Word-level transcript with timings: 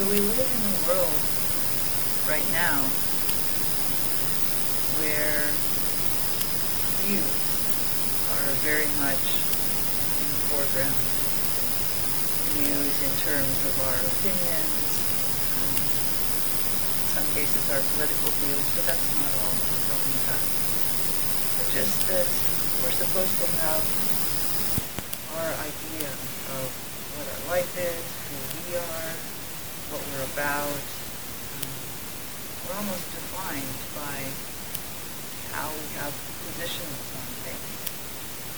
So 0.00 0.08
we 0.08 0.16
live 0.16 0.32
in 0.32 0.64
a 0.64 0.76
world 0.88 1.20
right 2.24 2.48
now 2.56 2.80
where 4.96 5.44
views 7.04 7.36
are 8.32 8.48
very 8.64 8.88
much 8.96 9.20
in 9.20 10.24
the 10.24 10.40
foreground. 10.48 10.96
Views 12.56 12.96
in 12.96 13.12
terms 13.28 13.58
of 13.60 13.74
our 13.92 14.00
opinions, 14.00 14.72
um, 15.60 15.76
in 15.84 17.08
some 17.20 17.28
cases 17.36 17.60
our 17.68 17.84
political 17.92 18.32
views, 18.40 18.66
but 18.80 18.88
that's 18.88 19.04
not 19.20 19.28
all 19.36 19.52
that 19.52 19.68
we're 19.68 19.84
talking 19.84 20.16
about. 20.16 20.44
But 21.60 21.66
just 21.76 22.08
that 22.08 22.28
we're 22.80 22.96
supposed 22.96 23.36
to 23.36 23.48
have 23.68 23.84
our 25.44 25.52
idea 25.60 26.08
of 26.56 26.72
what 27.20 27.28
our 27.28 27.42
life 27.52 27.72
is, 27.76 28.00
who 28.32 28.40
we 28.64 28.80
are, 28.80 29.39
what 29.90 29.98
we're 30.06 30.22
about. 30.38 30.70
Um, 30.70 31.66
we're 32.62 32.78
almost 32.78 33.10
defined 33.10 33.78
by 33.98 34.22
how 35.50 35.66
we 35.66 35.86
have 35.98 36.14
positions 36.46 37.02
on 37.18 37.26
things. 37.42 37.70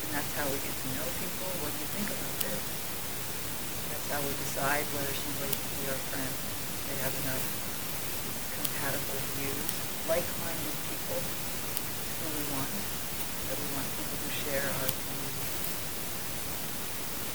And 0.04 0.08
that's 0.12 0.28
how 0.36 0.44
we 0.52 0.60
get 0.60 0.76
to 0.76 0.88
know 0.92 1.08
people. 1.24 1.48
What 1.64 1.72
do 1.72 1.80
you 1.80 1.88
think 1.96 2.12
about 2.12 2.36
this? 2.36 2.60
That's 2.60 4.08
how 4.12 4.20
we 4.20 4.32
decide 4.44 4.84
whether 4.92 5.08
somebody 5.08 5.56
can 5.56 5.72
be 5.80 5.84
our 5.88 6.00
friend. 6.12 6.32
They 6.92 7.00
have 7.00 7.16
enough 7.24 7.44
compatible 8.52 9.20
views, 9.40 9.68
like-minded 10.12 10.76
people 10.84 11.16
who 11.16 12.28
we 12.28 12.44
want, 12.60 12.76
that 13.48 13.56
we 13.56 13.68
want 13.72 13.88
people 13.96 14.16
who 14.20 14.30
share 14.36 14.68
our 14.68 14.90
views. 14.92 15.32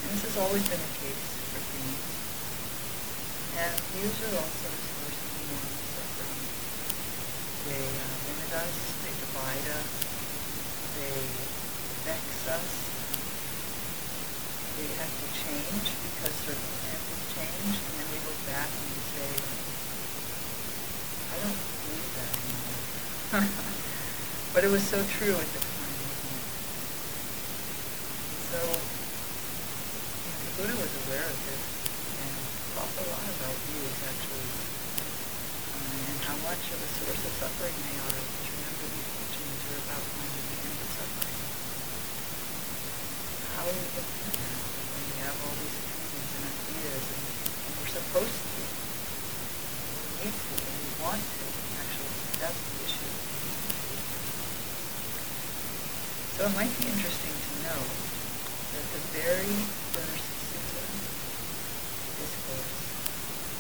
And 0.05 0.07
this 0.13 0.21
has 0.29 0.37
always 0.37 0.61
been 0.69 0.77
the 0.85 0.93
case 1.01 1.23
for 1.49 1.65
humans. 1.65 2.16
And 3.57 3.73
views 3.97 4.17
are 4.21 4.37
also 4.37 4.69
a 4.69 4.79
source 4.85 5.17
of 5.17 5.31
enormous 5.41 5.85
suffering. 5.97 6.41
They 7.65 7.85
uh, 7.89 8.05
limit 8.29 8.51
us, 8.53 8.77
they 9.01 9.13
divide 9.17 9.67
us, 9.81 9.91
they 10.93 11.17
vex 12.05 12.21
us. 12.53 12.69
They 14.77 14.87
have 15.01 15.09
to 15.09 15.27
change 15.33 15.87
because 15.89 16.37
circumstances 16.45 17.21
change, 17.33 17.81
and 17.81 17.93
then 17.97 18.07
we 18.13 18.21
look 18.29 18.39
back 18.45 18.69
and 18.69 18.85
we 18.93 19.01
say, 19.17 19.29
I 21.33 21.35
don't 21.41 21.57
believe 21.57 22.09
that 22.13 22.29
anymore. 22.37 22.77
but 24.53 24.61
it 24.63 24.69
was 24.69 24.85
so 24.85 25.01
true 25.17 25.33
at 25.33 25.49
the 25.49 25.61
time, 25.65 25.93
wasn't 25.97 26.29
it? 26.29 26.45
So, 28.53 28.61
you 28.61 30.29
know, 30.29 30.45
the 30.45 30.51
Buddha 30.61 30.75
was 30.77 30.93
aware 31.09 31.25
of 31.25 31.37
this 31.41 31.63
and 32.21 32.37
talked 32.77 33.01
a 33.01 33.05
lot 33.09 33.25
about 33.25 33.57
views, 33.65 33.97
actually, 34.05 34.45
uh, 35.73 36.05
and 36.05 36.19
how 36.21 36.36
much 36.47 36.71
of 36.71 36.79
a 36.79 36.89
source 36.95 37.23
of 37.27 37.33
suffering 37.43 37.75
they 37.75 37.99
are. 38.07 38.23
Because 38.23 38.47
remember, 38.55 38.87
these 38.87 39.11
teachings 39.19 39.67
are 39.67 39.83
about 39.83 39.99
finding 40.15 40.47
the 40.47 40.57
end 40.63 40.79
of 40.79 40.89
suffering. 40.95 41.39
How 43.51 43.67
do 43.67 43.75
we 43.75 43.87
get 43.91 44.07
through 44.07 44.31
that 44.31 44.55
when 44.55 45.03
we 45.11 45.15
have 45.27 45.35
all 45.43 45.55
these 45.59 45.75
opinions 45.75 46.31
and 46.39 46.43
ideas, 46.47 47.03
and, 47.03 47.23
and 47.51 47.71
we're 47.83 47.91
supposed 47.99 48.31
to, 48.31 48.61
we 48.63 50.23
need 50.23 50.35
to, 50.39 50.53
and 50.55 50.75
we 50.87 50.91
want 51.03 51.19
to, 51.19 51.45
actually, 51.83 52.15
that's 52.39 52.61
the 52.63 52.75
issue. 52.79 53.11
So 56.31 56.39
it 56.47 56.53
might 56.55 56.71
be 56.79 56.87
interesting 56.87 57.35
to 57.43 57.51
know 57.67 57.81
that 58.71 58.85
the 58.95 59.03
very 59.19 59.51
first 59.91 60.27
sutta 60.47 60.85
discourse 62.23 62.71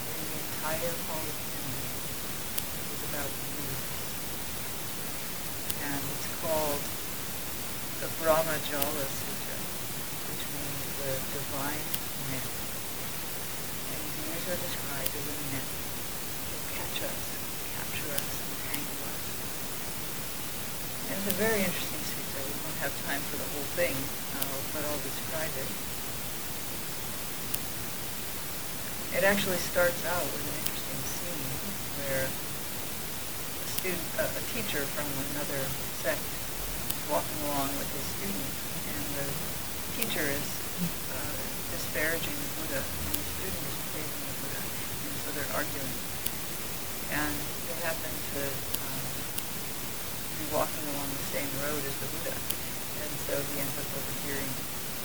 in 0.07 0.23
the 0.23 0.39
entire 0.39 0.87
is 0.87 1.56
about 3.17 3.33
views. 3.33 3.81
And 5.89 6.01
it's 6.05 6.29
called 6.37 6.81
the 7.97 8.09
Brahma 8.21 8.55
Jala 8.69 9.05
Sutra, 9.09 9.57
which 10.29 10.43
means 10.53 10.85
the 11.01 11.17
divine 11.33 11.81
net. 12.29 12.45
And 12.45 14.01
views 14.21 14.45
are 14.53 14.59
described 14.61 15.13
as 15.17 15.25
a 15.33 15.37
net 15.49 15.65
that 15.65 16.61
catch 16.77 16.97
us, 17.09 17.21
capture 17.73 18.09
us, 18.13 18.29
and 18.37 18.49
entangle 18.53 19.01
us. 19.09 19.25
And 21.09 21.17
it's 21.17 21.29
a 21.33 21.37
very 21.41 21.65
interesting 21.65 22.03
sutra. 22.05 22.45
We 22.45 22.53
won't 22.69 22.79
have 22.85 22.93
time 23.09 23.23
for 23.33 23.41
the 23.41 23.49
whole 23.49 23.69
thing, 23.73 23.97
uh, 23.97 24.57
but 24.77 24.85
I'll 24.85 25.01
describe 25.01 25.53
it. 25.57 25.69
It 29.17 29.23
actually 29.25 29.57
starts 29.57 30.05
out 30.05 30.21
with 30.21 30.45
an 30.45 30.55
interesting 30.61 31.01
scene 31.01 31.57
where 32.05 32.29
student, 33.77 34.01
a, 34.17 34.25
a 34.25 34.43
teacher 34.57 34.81
from 34.97 35.05
another 35.37 35.61
sect 36.01 36.25
walking 37.13 37.37
along 37.45 37.69
with 37.77 37.85
his 37.93 38.05
student, 38.17 38.49
and 38.89 39.05
the 39.21 39.27
teacher 40.01 40.25
is 40.25 40.47
uh, 41.13 41.37
disparaging 41.77 42.33
the 42.33 42.49
Buddha, 42.57 42.81
and 42.81 43.13
the 43.13 43.25
student 43.37 43.61
is 43.69 43.77
praising 43.93 44.23
the 44.25 44.35
Buddha, 44.41 44.61
and 44.65 45.13
so 45.21 45.27
they're 45.37 45.53
arguing. 45.53 45.97
And 47.13 47.35
they 47.69 47.77
happen 47.85 48.09
to 48.09 48.41
um, 48.81 49.05
be 50.41 50.45
walking 50.57 50.85
along 50.97 51.07
the 51.13 51.27
same 51.37 51.51
road 51.61 51.81
as 51.85 51.95
the 52.01 52.09
Buddha, 52.17 52.33
and 52.33 53.11
so 53.29 53.33
he 53.37 53.61
ends 53.61 53.77
up 53.77 53.87
overhearing 53.93 54.53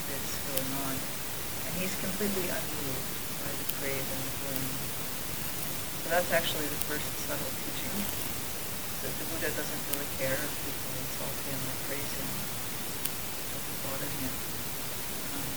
this 0.09 0.27
going 0.49 0.73
on, 0.89 0.97
and 0.97 1.73
he's 1.77 1.93
completely 2.01 2.49
unmoved 2.49 3.05
by 3.37 3.53
the 3.53 3.67
praise 3.85 4.09
and 4.17 4.23
the 4.25 4.35
blame. 4.49 4.73
So 6.03 6.07
that's 6.09 6.33
actually 6.33 6.67
the 6.73 6.83
first 6.89 7.07
subtle 7.29 7.53
teaching, 7.63 8.22
the 9.03 9.27
Buddha 9.35 9.51
doesn't 9.51 9.83
really 9.91 10.11
care 10.15 10.39
if 10.39 10.53
people 10.63 10.91
insult 10.95 11.35
him 11.51 11.59
or 11.59 11.75
praise 11.91 12.13
him. 12.23 12.31
It 12.31 13.49
doesn't 13.51 13.81
bother 13.83 14.07
him. 14.07 14.35
Um, 15.35 15.51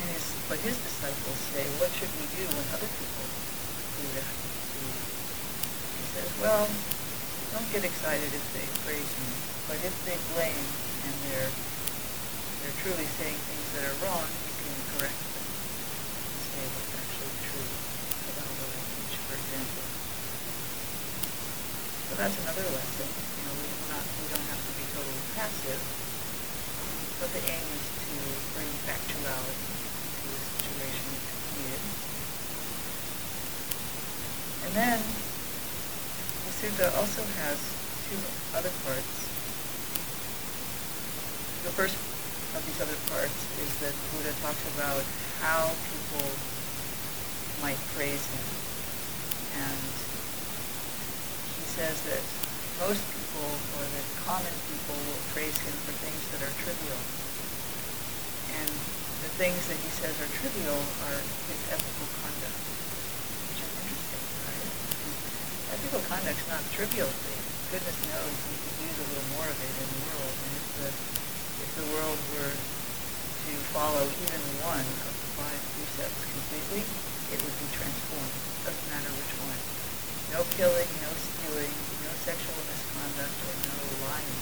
and 0.00 0.08
his, 0.16 0.24
but 0.48 0.58
his 0.64 0.76
disciples 0.80 1.40
say, 1.52 1.68
what 1.76 1.92
should 1.92 2.08
we 2.16 2.24
do 2.32 2.48
when 2.48 2.64
other 2.72 2.88
people 2.88 3.24
do 3.28 4.06
that? 4.16 4.32
He 4.32 6.04
says, 6.16 6.30
well, 6.40 6.64
don't 7.52 7.68
get 7.76 7.84
excited 7.84 8.32
if 8.32 8.46
they 8.56 8.64
praise 8.88 9.12
me, 9.20 9.30
but 9.68 9.78
if 9.84 9.94
they 10.08 10.16
blame 10.32 10.64
and 11.04 11.14
they're 11.28 11.52
they're 12.64 12.80
truly 12.80 13.04
saying 13.20 13.36
things 13.36 13.68
that 13.76 13.84
are 13.84 13.98
wrong, 14.08 14.24
you 14.24 14.52
can 14.64 14.72
correct 14.96 15.20
them 15.20 15.44
and 15.44 16.40
say 16.40 16.64
what's 16.72 16.96
actually 16.96 17.36
true 17.44 17.68
about 18.32 18.48
what 18.56 18.72
I 18.72 18.80
teach, 18.88 19.20
for 19.28 19.36
example. 19.36 19.84
So 22.14 22.22
that's 22.22 22.38
another 22.46 22.62
lesson. 22.70 23.10
You 23.10 23.42
know, 23.42 23.58
we 23.58 23.66
don't, 23.90 24.06
we 24.22 24.26
don't 24.30 24.46
have 24.46 24.62
to 24.62 24.72
be 24.78 24.86
totally 24.94 25.18
passive, 25.34 25.82
but 27.18 27.26
the 27.34 27.42
aim 27.42 27.66
is 27.74 27.86
to 27.90 28.18
bring 28.54 28.70
factuality 28.86 29.66
to 30.22 30.26
the 30.30 30.38
situation 30.38 31.10
needed. 31.58 31.82
And 34.62 34.72
then 34.78 34.98
the 35.02 36.52
sutta 36.54 36.86
also 37.02 37.26
has 37.42 37.58
two 38.06 38.22
other 38.54 38.70
parts. 38.86 39.14
The 41.66 41.74
first 41.74 41.98
of 41.98 42.62
these 42.62 42.78
other 42.78 43.00
parts 43.10 43.42
is 43.58 43.74
that 43.82 43.90
Buddha 44.14 44.30
talks 44.38 44.62
about 44.78 45.02
how 45.42 45.66
people 45.90 46.30
might 47.58 47.82
praise 47.98 48.22
him. 48.30 48.46
And 49.66 50.13
says 51.74 51.98
that 52.06 52.22
most 52.78 53.02
people, 53.02 53.50
or 53.50 53.82
that 53.82 54.06
common 54.22 54.54
people, 54.70 54.94
will 55.10 55.22
praise 55.34 55.58
him 55.58 55.74
for 55.82 55.90
things 56.06 56.22
that 56.30 56.46
are 56.46 56.54
trivial. 56.62 57.00
And 58.62 58.70
the 59.26 59.32
things 59.34 59.58
that 59.66 59.78
he 59.82 59.90
says 59.90 60.14
are 60.22 60.30
trivial 60.38 60.78
are 61.10 61.18
his 61.50 61.60
ethical 61.74 62.06
conduct, 62.22 62.58
which 63.50 63.58
is 63.58 63.72
interesting, 63.74 64.22
right? 64.46 64.70
Ethical 65.74 66.02
conduct's 66.06 66.46
not 66.46 66.62
a 66.62 66.70
trivial 66.78 67.10
thing. 67.10 67.42
Goodness 67.74 67.98
knows 68.06 68.34
we 68.54 68.54
could 68.54 68.78
use 68.78 68.98
a 69.02 69.06
little 69.10 69.28
more 69.34 69.48
of 69.50 69.58
it 69.58 69.74
in 69.74 69.88
the 69.90 70.00
world. 70.14 70.30
And 70.30 70.52
if 70.54 70.66
the 70.78 70.90
if 70.94 71.70
the 71.74 71.86
world 71.90 72.20
were 72.38 72.54
to 72.54 73.52
follow 73.74 74.06
even 74.06 74.42
one 74.62 74.86
of 75.10 75.10
the 75.10 75.28
five 75.42 75.62
precepts 75.74 76.22
completely, 76.22 76.86
it 77.34 77.38
would 77.42 77.56
be 77.58 77.66
transformed. 77.74 78.34
Doesn't 78.62 78.88
matter 78.94 79.10
which 79.10 79.34
one. 79.42 79.83
No 80.34 80.42
killing, 80.58 80.90
no 80.98 81.14
stealing, 81.14 81.70
no 82.02 82.10
sexual 82.26 82.58
misconduct, 82.66 83.38
or 83.38 83.54
no 83.70 83.78
lying. 84.02 84.34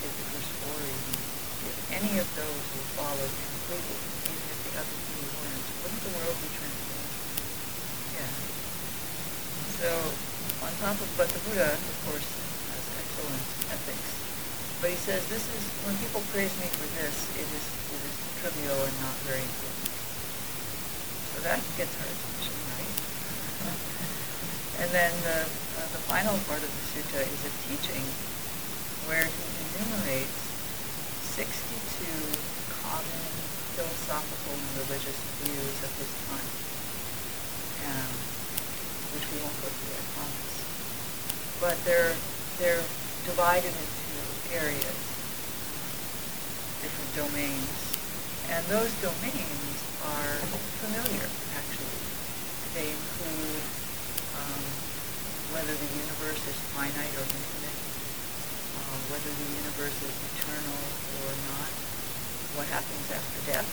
Take 0.00 0.16
the 0.16 0.26
first 0.32 0.48
four 0.64 0.80
even. 0.80 1.12
If 1.12 1.76
any 1.92 2.16
of 2.16 2.24
those 2.32 2.64
were 2.72 2.88
followed 2.96 3.34
completely, 3.36 4.00
even 4.32 4.48
if 4.48 4.58
the 4.64 4.72
other 4.80 4.96
three 5.12 5.28
weren't, 5.28 5.68
wouldn't 5.76 6.02
the 6.08 6.12
world 6.16 6.36
be 6.40 6.48
transformed? 6.56 7.12
Yeah. 8.16 8.32
So, 9.76 9.88
on 10.64 10.72
top 10.80 10.96
of, 11.04 11.08
but 11.20 11.28
the 11.28 11.40
Buddha, 11.52 11.68
of 11.68 11.96
course, 12.08 12.32
has 12.72 12.84
excellent 12.96 13.44
ethics. 13.76 14.08
But 14.80 14.88
he 14.88 14.98
says, 15.04 15.20
this 15.28 15.44
is, 15.52 15.62
when 15.84 16.00
people 16.00 16.24
praise 16.32 16.56
me 16.64 16.72
for 16.72 16.88
this, 16.96 17.28
it 17.36 17.44
is, 17.44 17.64
it 17.92 18.00
is 18.08 18.16
trivial 18.40 18.80
and 18.88 18.96
not 19.04 19.20
very 19.28 19.44
important. 19.44 19.92
So 21.28 21.44
that 21.44 21.60
gets 21.76 21.92
our 22.00 22.08
attention? 22.08 22.71
And 24.82 24.90
then 24.90 25.14
the, 25.22 25.46
uh, 25.78 25.86
the 25.94 26.02
final 26.10 26.34
part 26.50 26.58
of 26.58 26.66
the 26.66 26.82
sutta 26.90 27.22
is 27.22 27.40
a 27.46 27.52
teaching 27.70 28.02
where 29.06 29.22
he 29.22 29.42
enumerates 29.78 30.42
62 31.38 31.70
common 32.82 33.22
philosophical 33.78 34.58
and 34.58 34.66
religious 34.82 35.14
views 35.38 35.78
of 35.86 35.92
his 36.02 36.10
time, 36.26 36.50
um, 37.94 38.10
which 39.14 39.22
we 39.30 39.38
won't 39.38 39.54
go 39.62 39.70
through, 39.70 39.94
I 39.94 40.04
promise. 40.18 40.54
But 41.62 41.78
they're, 41.86 42.18
they're 42.58 42.82
divided 43.22 43.70
into 43.70 44.18
areas, 44.50 44.98
different 46.82 47.12
domains, 47.14 47.70
and 48.50 48.66
those 48.66 48.90
domains 48.98 49.78
are 50.10 50.42
familiar, 50.82 51.30
actually. 51.54 52.02
They 52.74 52.90
include 52.90 53.81
whether 55.62 55.78
the 55.78 55.92
universe 55.94 56.42
is 56.50 56.58
finite 56.74 57.14
or 57.14 57.22
infinite, 57.22 57.78
uh, 58.82 58.98
whether 59.14 59.30
the 59.30 59.48
universe 59.62 59.94
is 60.02 60.14
eternal 60.34 60.82
or 61.22 61.34
not, 61.54 61.70
what 62.58 62.66
happens 62.68 63.06
after 63.08 63.38
death, 63.46 63.70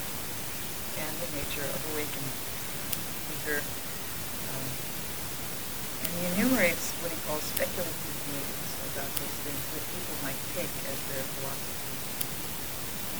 and 1.03 1.13
the 1.19 1.29
nature 1.35 1.67
of 1.67 1.79
awakening. 1.91 2.37
These 3.27 3.43
are, 3.51 3.59
um, 3.59 4.69
and 6.05 6.09
he 6.15 6.21
enumerates 6.31 6.95
what 7.03 7.11
he 7.11 7.19
calls 7.27 7.43
speculative 7.43 8.15
views 8.23 8.69
about 8.95 9.11
these 9.19 9.37
things 9.43 9.63
that 9.75 9.83
people 9.83 10.15
might 10.23 10.39
take 10.55 10.71
as 10.87 10.97
their 11.11 11.25
philosophy. 11.27 11.91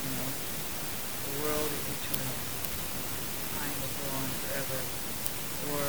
You 0.00 0.10
know, 0.16 0.28
the 0.32 1.34
world 1.44 1.70
is 1.74 1.84
eternal, 1.92 2.36
time 3.52 3.76
will 3.84 3.94
go 4.00 4.06
on 4.16 4.28
forever, 4.48 4.80
or 5.76 5.84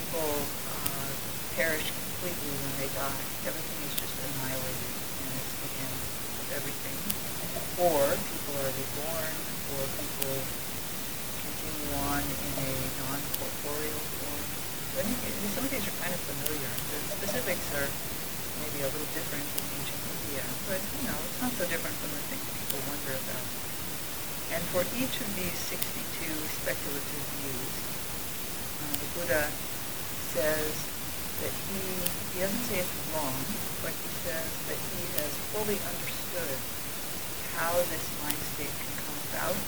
people 0.00 0.32
uh, 0.72 1.08
perish 1.60 1.92
completely 1.92 2.56
when 2.56 2.74
they 2.80 2.90
die. 2.96 3.20
Everything 3.44 3.80
is 3.84 3.94
just 4.00 4.16
annihilated, 4.16 4.92
and 4.96 5.30
it's 5.36 5.54
the 5.60 5.72
end 5.76 5.96
of 6.40 6.46
everything 6.56 6.96
or 7.78 8.02
people 8.10 8.58
are 8.58 8.74
reborn, 8.74 9.34
or 9.78 9.82
people 10.02 10.34
continue 11.46 11.90
on 12.10 12.18
in 12.26 12.52
a 12.58 12.70
non-corporeal 13.06 14.02
form. 14.18 14.44
So 14.98 14.98
some 15.54 15.62
of 15.62 15.70
these 15.70 15.86
are 15.86 15.96
kind 16.02 16.10
of 16.10 16.18
familiar. 16.26 16.70
The 16.90 16.98
specifics 17.22 17.66
are 17.78 17.86
maybe 18.66 18.82
a 18.82 18.90
little 18.90 19.06
different 19.14 19.46
in 19.46 19.62
ancient 19.78 20.02
India, 20.10 20.42
but 20.66 20.82
you 20.98 21.06
know, 21.06 21.18
it's 21.22 21.38
not 21.38 21.54
so 21.54 21.70
different 21.70 21.94
from 22.02 22.10
the 22.10 22.22
things 22.34 22.42
people 22.50 22.82
wonder 22.90 23.14
about. 23.14 23.46
And 24.58 24.62
for 24.74 24.82
each 24.98 25.14
of 25.22 25.28
these 25.38 25.54
62 25.70 26.34
speculative 26.58 27.24
views, 27.38 27.74
uh, 28.82 28.94
the 28.98 29.08
Buddha 29.14 29.42
says 30.34 30.74
that 31.46 31.54
he, 31.70 31.78
he 32.34 32.36
doesn't 32.42 32.64
say 32.66 32.82
it's 32.82 32.96
wrong, 33.14 33.38
but 33.86 33.94
he 33.94 34.10
says 34.26 34.50
that 34.66 34.80
he 34.98 35.02
has 35.22 35.30
fully 35.54 35.78
understood 35.78 36.58
how 37.58 37.74
this 37.90 38.06
mind 38.22 38.38
state 38.54 38.70
can 38.70 38.94
come 39.02 39.18
about, 39.34 39.58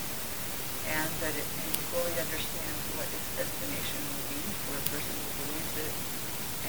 and 0.95 1.11
that 1.27 1.35
it 1.35 1.43
can 1.43 1.71
fully 1.91 2.15
understand 2.23 2.75
what 2.95 3.11
its 3.11 3.29
destination 3.35 3.99
will 4.07 4.27
be 4.31 4.43
for 4.63 4.79
a 4.79 4.85
person 4.95 5.11
who 5.11 5.31
believes 5.43 5.75
it, 5.75 5.95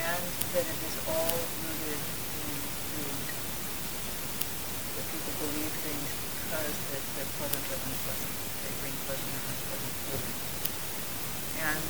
and 0.01 0.25
that 0.57 0.65
it 0.65 0.79
is 0.81 0.97
all 1.13 1.37
rooted 1.61 2.01
in 2.01 2.57
greed. 2.97 3.29
That 4.97 5.05
people 5.13 5.33
believe 5.45 5.73
things 5.85 6.09
because 6.41 6.73
that 6.89 7.03
they're 7.13 7.33
pleasant 7.37 7.69
or 7.69 7.77
unpleasant. 7.85 8.33
They 8.65 8.73
bring 8.81 8.95
pleasant 9.05 9.29
or 9.29 9.41
unpleasant 9.45 9.93
feelings. 10.09 10.41
And 11.69 11.85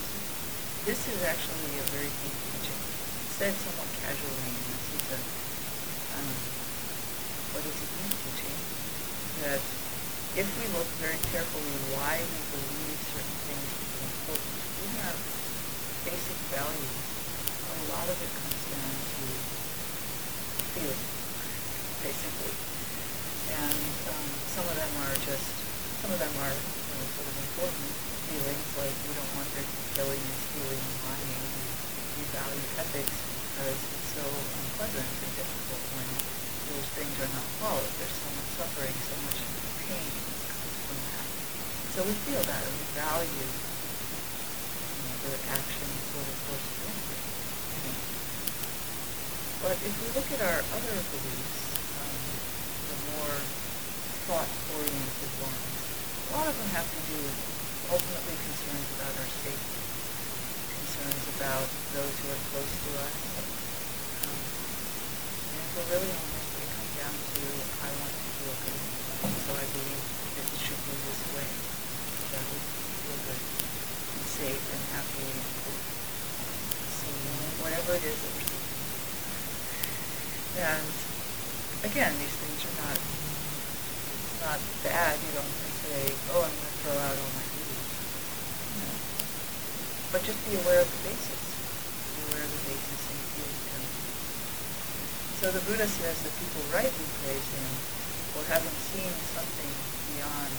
this 0.92 1.00
is 1.22 1.30
actually 1.30 1.78
a 1.78 1.86
very 1.94 2.10
deep. 2.26 2.34
It's 2.58 2.74
said 3.38 3.54
somewhat 3.54 3.86
casually 4.02 4.58
this 4.58 4.86
is 4.90 5.06
a, 5.14 5.20
um, 6.18 6.34
what 7.54 7.62
is 7.62 7.78
a 7.78 7.88
deep 7.94 8.14
teaching? 8.26 8.58
that 9.46 9.62
if 10.34 10.50
we 10.58 10.66
look 10.74 10.90
very 10.98 11.22
carefully 11.30 11.78
why 11.94 12.18
we 12.26 12.40
believe 12.58 12.98
certain 13.14 13.38
things 13.46 13.70
to 13.70 13.86
be 13.86 14.02
important, 14.02 14.54
we 14.82 14.88
have 14.98 15.18
basic 16.10 16.40
values. 16.58 16.98
A 17.70 17.78
lot 17.94 18.06
of 18.10 18.18
it 18.18 18.32
comes 18.42 18.62
down 18.74 18.94
to 18.98 19.26
feeling, 20.74 21.06
basically. 22.02 22.54
And 23.62 23.94
um, 24.10 24.26
some 24.58 24.66
of 24.66 24.74
them 24.74 24.94
are 25.06 25.16
just, 25.22 25.54
some 26.02 26.10
of 26.14 26.18
them 26.18 26.34
are 26.42 26.54
you 26.54 26.94
know, 26.98 27.06
sort 27.14 27.30
of 27.30 27.36
important 27.46 28.12
feelings, 28.32 28.68
like 28.80 28.96
we 29.04 29.12
don't 29.12 29.34
want 29.36 29.50
there 29.52 29.68
to 29.68 29.76
be 29.76 29.86
killing 29.92 30.22
and 30.24 30.38
stealing 30.40 30.80
and 30.80 30.98
lying. 31.04 31.44
We, 31.52 31.64
we 32.16 32.21
value 32.32 32.64
ethics 32.80 33.12
because 33.12 33.76
it's 33.76 34.10
so 34.16 34.24
unpleasant 34.24 35.04
and 35.04 35.32
difficult 35.36 35.84
when 36.00 36.08
those 36.72 36.88
things 36.96 37.12
are 37.20 37.32
not 37.36 37.48
followed. 37.60 37.92
There's 38.00 38.16
so 38.16 38.32
much 38.32 38.50
suffering, 38.56 38.96
so 38.96 39.16
much 39.28 39.40
pain 39.84 40.08
from 40.88 40.98
that. 41.12 41.28
So 41.92 42.00
we 42.08 42.16
feel 42.24 42.40
that 42.40 42.62
and 42.64 42.72
we 42.72 42.88
value 42.96 43.28
you 43.28 45.02
know, 45.04 45.16
their 45.28 45.40
actions 45.52 45.96
sort 46.16 46.24
of 46.24 46.38
force 46.48 46.68
But 49.62 49.78
if 49.84 49.94
we 49.94 50.08
look 50.16 50.30
at 50.32 50.42
our 50.48 50.60
other 50.64 50.98
beliefs, 51.12 51.60
um, 52.00 52.16
the 52.88 52.98
more 53.12 53.36
thought-oriented 54.32 55.32
ones, 55.44 55.68
a 55.68 56.40
lot 56.40 56.48
of 56.48 56.56
them 56.56 56.70
have 56.80 56.88
to 56.88 57.02
do 57.12 57.18
with 57.20 57.40
ultimately 57.92 58.40
concerns 58.40 58.88
about 58.96 59.14
our 59.20 59.30
safety, 59.44 59.84
concerns 60.80 61.26
about 61.36 61.81
those 61.92 62.16
who 62.24 62.28
are 62.32 62.44
close 62.52 62.72
to 62.72 62.92
us. 63.04 63.16
Um, 64.24 64.40
and 65.52 65.68
so 65.76 65.80
really 65.92 66.12
only 66.12 66.42
come 66.72 66.90
down 66.96 67.16
to 67.16 67.44
I 67.84 67.90
want 68.00 68.14
to 68.16 68.30
feel 68.40 68.56
good. 68.64 68.82
So 69.22 69.52
I 69.54 69.66
believe 69.76 70.06
that 70.36 70.48
it 70.48 70.60
should 70.62 70.82
be 70.88 70.96
this 71.04 71.22
way. 71.36 71.48
That 72.32 72.44
we 72.48 72.58
feel 72.64 73.20
good 73.28 73.42
and 73.42 74.26
safe 74.28 74.64
and 74.72 74.84
happy 74.96 75.28
and 75.36 75.44
seeing 76.96 77.60
whatever 77.60 77.92
it 78.00 78.04
is 78.08 78.18
that 78.24 78.34
we're. 78.40 78.52
And 80.52 80.84
again, 81.88 82.12
these 82.20 82.36
things 82.40 82.60
are 82.68 82.76
not 82.84 83.00
not 84.42 84.60
bad. 84.84 85.16
You 85.16 85.32
don't 85.38 85.54
say, 85.86 86.12
oh, 86.34 86.44
I'm 86.44 86.52
going 86.52 86.72
to 86.72 86.80
throw 86.84 86.98
out 86.98 87.16
all 87.16 87.32
my 87.36 87.46
duties. 87.56 87.88
But 90.12 90.22
just 90.28 90.40
be 90.50 90.60
aware 90.60 90.82
of 90.82 90.90
the 90.92 91.02
basis. 91.08 91.42
Be 92.20 92.22
aware 92.28 92.44
of 92.44 92.52
the 92.52 92.62
basis 92.68 93.00
and 93.00 93.20
feel 93.32 93.52
so 95.42 95.50
the 95.50 95.66
Buddha 95.66 95.90
says 95.90 96.22
that 96.22 96.34
people 96.38 96.62
rightly 96.70 97.08
praise 97.26 97.50
him 97.58 97.70
for 98.30 98.46
having 98.46 98.78
seen 98.94 99.10
something 99.34 99.74
beyond 100.14 100.54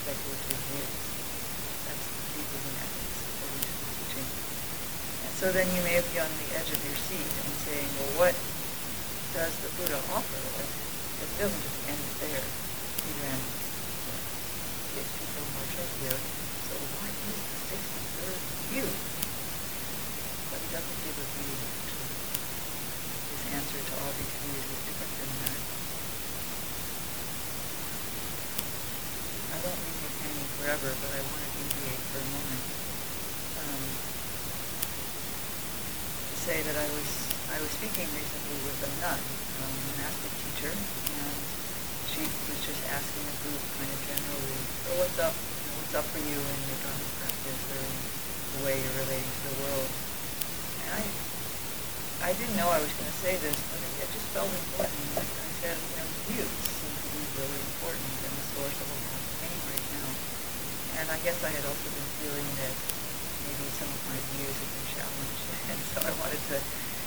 speculative 0.00 0.60
views. 0.72 0.96
That's 1.84 2.08
deeper 2.32 2.56
than 2.56 2.72
ethics, 2.88 3.20
according 3.20 3.60
to 3.68 3.72
the 3.84 3.88
teaching. 4.00 4.28
And 5.28 5.32
so 5.36 5.46
then 5.52 5.68
you 5.76 5.84
may 5.84 6.00
be 6.00 6.16
on 6.16 6.32
the 6.40 6.48
edge 6.56 6.72
of 6.72 6.80
your 6.88 6.96
seat 7.04 7.20
and 7.20 7.52
saying, 7.68 7.84
well, 8.00 8.12
what 8.24 8.34
does 9.36 9.52
the 9.60 9.68
Buddha 9.76 10.00
offer? 10.16 10.40
It 10.40 11.30
doesn't 11.36 11.60
just 11.60 11.80
end 11.84 12.00
there. 12.24 12.48
He 13.04 13.10
then 13.28 13.40
gives 14.96 15.12
people 15.20 15.44
much 15.52 15.72
idea. 15.76 16.16
So 16.16 16.72
what 16.80 17.12
is 17.12 17.40
the 17.44 17.60
63rd 17.76 18.40
view? 18.72 18.88
But 20.48 20.58
he 20.64 20.68
doesn't 20.72 20.98
give 21.04 21.12
a 21.12 21.26
view 21.28 21.74
answer 23.54 23.78
to 23.78 23.94
all 24.02 24.10
these 24.18 24.34
is 24.34 24.82
different 24.82 25.14
than 25.14 25.30
that. 25.46 25.60
I 29.54 29.56
won't 29.62 29.78
leave 29.78 29.98
you 30.02 30.10
hanging 30.26 30.50
forever, 30.58 30.90
but 30.90 31.10
I 31.14 31.20
want 31.22 31.38
to 31.38 31.50
deviate 31.54 32.02
for 32.10 32.18
a 32.18 32.28
moment. 32.34 32.64
Um, 33.62 33.82
to 36.18 36.36
say 36.42 36.58
that 36.66 36.74
I 36.74 36.88
was 36.98 37.10
I 37.54 37.62
was 37.62 37.70
speaking 37.78 38.10
recently 38.10 38.58
with 38.66 38.78
a 38.82 38.90
nun, 39.06 39.22
um, 39.22 39.70
a 39.70 39.82
monastic 40.02 40.34
teacher, 40.42 40.74
and 40.74 41.38
she 42.10 42.26
was 42.26 42.58
just 42.58 42.82
asking 42.90 43.22
the 43.22 43.36
group 43.46 43.62
kind 43.78 43.90
of 43.94 44.00
generally, 44.02 44.58
so 44.82 44.98
what's 44.98 45.18
up? 45.22 45.36
What's 45.78 45.94
up 45.94 46.06
for 46.10 46.18
you 46.18 46.38
in 46.42 46.58
your 46.66 46.78
Dharma 46.82 47.06
practice 47.22 47.62
or 47.70 47.78
in 47.78 47.94
the 48.58 48.60
way 48.66 48.74
you're 48.82 48.98
relating 49.06 49.30
to 49.30 49.42
the 49.46 49.56
world? 49.62 49.90
And 50.90 50.90
I 50.98 51.23
I 52.24 52.32
didn't 52.40 52.56
know 52.56 52.72
I 52.72 52.80
was 52.80 52.88
going 52.96 53.04
to 53.04 53.20
say 53.20 53.36
this, 53.36 53.52
but 53.68 53.84
it, 53.84 53.92
it 54.00 54.08
just 54.16 54.24
felt 54.32 54.48
important. 54.48 54.96
Like 55.12 55.28
I 55.28 55.50
said, 55.60 55.76
you 55.76 55.96
know, 56.00 56.08
views 56.32 56.48
seem 56.72 56.88
to 56.88 57.08
be 57.12 57.20
really 57.36 57.60
important 57.68 58.12
and 58.24 58.32
the 58.32 58.46
source 58.56 58.78
of 58.80 58.88
a 58.88 58.96
lot 58.96 59.20
of 59.20 59.28
pain 59.44 59.60
right 59.68 59.86
now. 59.92 60.08
And 61.04 61.06
I 61.12 61.20
guess 61.20 61.36
I 61.44 61.52
had 61.52 61.68
also 61.68 61.84
been 61.92 62.10
feeling 62.24 62.48
that 62.64 62.72
maybe 63.44 63.68
some 63.76 63.92
of 63.92 64.00
my 64.08 64.16
views 64.40 64.56
had 64.56 64.70
been 64.72 64.88
challenged. 64.96 65.44
And 65.68 65.80
so 65.92 65.98
I 66.00 66.12
wanted 66.16 66.40
to 66.48 66.56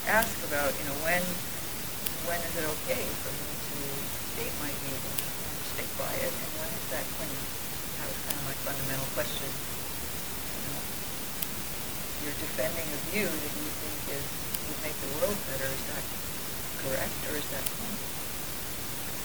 ask 0.06 0.38
about, 0.54 0.70
you 0.70 0.86
know, 0.86 0.98
when 1.02 1.26
when 2.30 2.38
is 2.38 2.54
it 2.54 2.66
okay 2.86 3.02
for 3.26 3.34
me 3.34 3.50
to 3.58 3.78
state 4.38 4.54
my 4.62 4.70
view 4.70 5.02
and 5.02 5.58
stick 5.66 5.90
by 5.98 6.14
it, 6.14 6.30
and 6.30 6.52
when 6.62 6.70
is 6.70 6.86
that 6.94 7.06
clean? 7.18 7.42
That 7.98 8.06
was 8.06 8.22
kind 8.22 8.38
of 8.38 8.46
my 8.46 8.58
fundamental 8.62 9.10
question. 9.18 9.50
you're 12.28 12.44
defending 12.44 12.84
a 12.84 13.00
view 13.08 13.24
that 13.24 13.54
you 13.56 13.70
think 13.82 14.20
is 14.20 14.47
would 14.68 14.82
make 14.84 14.98
the 15.00 15.12
world 15.18 15.38
better. 15.48 15.70
Is 15.72 15.86
that 15.96 16.04
correct 16.84 17.18
or 17.32 17.40
is 17.40 17.48
that 17.56 17.64
harmful? 17.64 18.12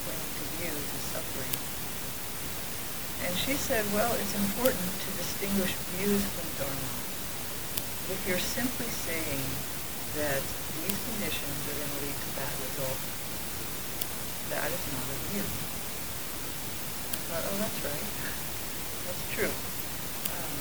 Clinging 0.06 0.32
to 0.38 0.44
views 0.58 0.86
is 0.86 1.04
suffering. 1.10 1.54
And 3.26 3.32
she 3.38 3.54
said, 3.54 3.86
well, 3.94 4.10
it's 4.18 4.34
important 4.34 4.82
to 4.82 5.08
distinguish 5.18 5.74
views 5.98 6.22
from 6.34 6.46
dharma. 6.58 6.90
If 8.10 8.18
you're 8.26 8.42
simply 8.42 8.90
saying 8.90 9.42
that 10.18 10.42
these 10.82 10.98
conditions 11.06 11.58
are 11.70 11.76
going 11.78 11.92
to 11.92 12.00
lead 12.02 12.18
to 12.18 12.28
bad 12.34 12.54
results, 12.66 13.06
that 14.50 14.68
is 14.74 14.84
not 14.90 15.06
a 15.06 15.18
view. 15.30 15.46
I 17.14 17.18
thought, 17.30 17.44
oh, 17.46 17.56
that's 17.62 17.80
right. 17.86 18.08
That's 19.06 19.24
true. 19.38 19.54
Um, 20.34 20.56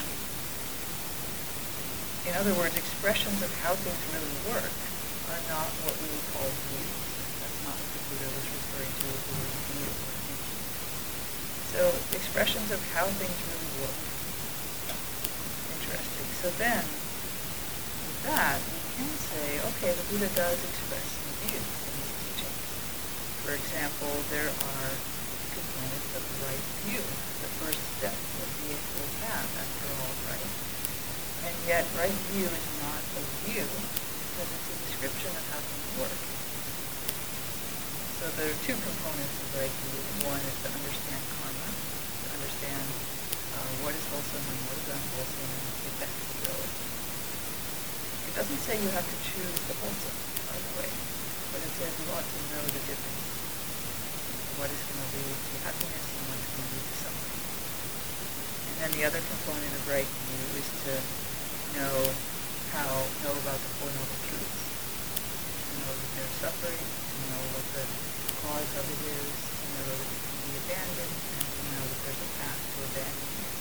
in 2.29 2.37
other 2.37 2.53
words, 2.53 2.77
expressions 2.77 3.41
of 3.41 3.49
how 3.65 3.73
things 3.73 3.97
really 4.13 4.35
work 4.53 4.69
are 5.33 5.41
not 5.49 5.65
what 5.89 5.95
we 5.97 6.05
would 6.05 6.27
call 6.37 6.45
views. 6.69 6.91
That's 7.41 7.59
not 7.65 7.73
what 7.73 7.89
the 7.97 8.01
Buddha 8.13 8.29
was 8.29 8.45
referring 8.45 8.93
to 8.93 9.05
with 9.09 9.25
the 9.25 9.35
word 9.41 9.53
view. 9.73 9.89
So 11.73 11.81
expressions 12.13 12.69
of 12.69 12.77
how 12.93 13.09
things 13.17 13.37
really 13.49 13.71
work. 13.81 13.99
Interesting. 15.81 16.27
So 16.45 16.47
then, 16.61 16.83
with 16.85 18.21
that, 18.29 18.59
we 18.69 18.79
can 19.01 19.09
say, 19.17 19.57
okay, 19.73 19.89
the 19.95 20.05
Buddha 20.13 20.29
does 20.37 20.59
express 20.61 21.01
some 21.01 21.33
views 21.47 21.57
in 21.63 21.93
his 22.05 22.11
teachings. 22.21 22.61
For 23.41 23.57
example, 23.57 24.13
there 24.29 24.51
are 24.51 24.91
components 25.57 26.09
of 26.13 26.23
right 26.45 26.65
view, 26.85 27.01
the 27.01 27.51
first 27.65 27.81
step 27.97 28.13
of 28.13 28.47
the 28.61 28.77
Eightfold 28.77 29.11
Path, 29.25 29.49
after 29.57 29.89
all, 30.05 30.13
right? 30.29 30.49
And 31.41 31.57
yet, 31.65 31.89
right 31.97 32.13
view 32.29 32.45
is 32.45 32.67
not 32.85 33.01
a 33.17 33.23
view 33.49 33.65
because 33.65 34.45
it's 34.45 34.69
a 34.69 34.77
description 34.85 35.33
of 35.33 35.43
how 35.49 35.57
things 35.57 35.89
work. 35.97 36.21
So 38.21 38.29
there 38.37 38.45
are 38.53 38.59
two 38.61 38.77
components 38.77 39.35
of 39.41 39.47
right 39.57 39.73
view. 39.81 40.29
One 40.29 40.37
is 40.37 40.57
to 40.61 40.69
understand 40.69 41.21
karma, 41.41 41.65
to 41.65 42.27
understand 42.37 42.85
uh, 43.57 43.71
what 43.81 43.97
is 43.97 44.05
wholesome 44.13 44.45
and 44.53 44.59
what 44.69 44.77
is 44.77 44.87
unwholesome 44.93 45.49
and 45.49 45.65
its 45.65 45.81
effects 45.89 46.29
It 48.29 48.33
doesn't 48.37 48.61
say 48.61 48.77
you 48.77 48.93
have 48.93 49.09
to 49.09 49.17
choose 49.25 49.57
the 49.65 49.75
wholesome, 49.81 50.19
by 50.45 50.61
the 50.61 50.71
way, 50.77 50.89
but 51.49 51.65
it 51.65 51.73
says 51.81 51.89
you 51.89 52.07
ought 52.13 52.21
to 52.21 52.39
know 52.53 52.63
the 52.69 52.81
difference. 52.85 53.25
What 54.61 54.69
is 54.69 54.81
going 54.85 55.01
to 55.01 55.09
lead 55.25 55.39
to 55.41 55.55
happiness 55.65 56.05
and 56.05 56.23
what 56.29 56.37
is 56.37 56.49
going 56.53 56.69
to 56.69 56.73
lead 56.77 56.85
to 56.85 56.95
suffering. 57.01 57.41
And 58.69 58.75
then 58.77 58.91
the 58.93 59.03
other 59.09 59.21
component 59.25 59.73
of 59.73 59.81
right 59.89 60.05
view 60.05 60.45
is 60.61 60.69
to 60.85 60.93
know 61.77 61.97
how, 62.75 62.91
know 63.23 63.35
about 63.35 63.59
the 63.59 63.71
Four 63.79 63.91
Noble 63.91 64.19
Truths. 64.27 64.61
To 64.61 65.73
know 65.79 65.93
that 65.95 66.09
they're 66.17 66.35
suffering, 66.43 66.81
to 66.81 67.21
know 67.31 67.43
what 67.55 67.65
the 67.75 67.85
cause 68.43 68.71
of 68.75 68.85
it 68.91 69.01
is, 69.07 69.31
to 69.31 69.65
know 69.75 69.85
that 69.95 70.09
it 70.11 70.19
can 70.21 70.37
be 70.41 70.53
abandoned, 70.67 71.15
and 71.15 71.47
to 71.47 71.61
know 71.71 71.83
that 71.87 71.99
there's 72.03 72.21
a 72.21 72.29
path 72.41 72.59
to 72.59 72.79
abandon 72.91 73.29
it. 73.31 73.55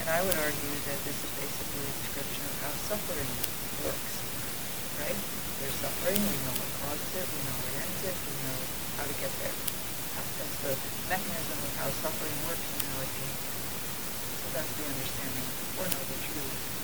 And 0.00 0.06
I 0.08 0.20
would 0.24 0.38
argue 0.38 0.74
that 0.88 0.98
this 1.04 1.18
is 1.18 1.32
basically 1.36 1.84
a 1.84 1.94
description 2.06 2.44
of 2.46 2.56
how 2.64 2.72
suffering 2.88 3.30
works, 3.84 4.14
right? 5.02 5.18
There's 5.60 5.76
suffering, 5.76 6.20
we 6.22 6.38
know 6.46 6.56
what 6.56 6.70
causes 6.86 7.12
it, 7.20 7.26
we 7.28 7.40
know 7.44 7.56
what 7.60 7.72
ends 7.84 8.02
it, 8.08 8.16
we 8.16 8.34
know 8.48 8.58
how 8.96 9.04
to 9.04 9.16
get 9.20 9.32
there. 9.44 9.56
That's 10.40 10.56
the 10.64 10.72
mechanism 11.12 11.58
of 11.60 11.72
how 11.84 11.88
suffering 12.00 12.36
works 12.48 12.64
and 12.64 12.84
how 12.96 13.04
it 13.04 13.12
can. 13.12 13.34
So 14.40 14.46
that's 14.56 14.72
the 14.72 14.84
understanding 14.88 15.44
of 15.44 15.52
the 15.52 15.66
Four 15.76 15.86
Noble 15.92 16.16
Truths. 16.16 16.79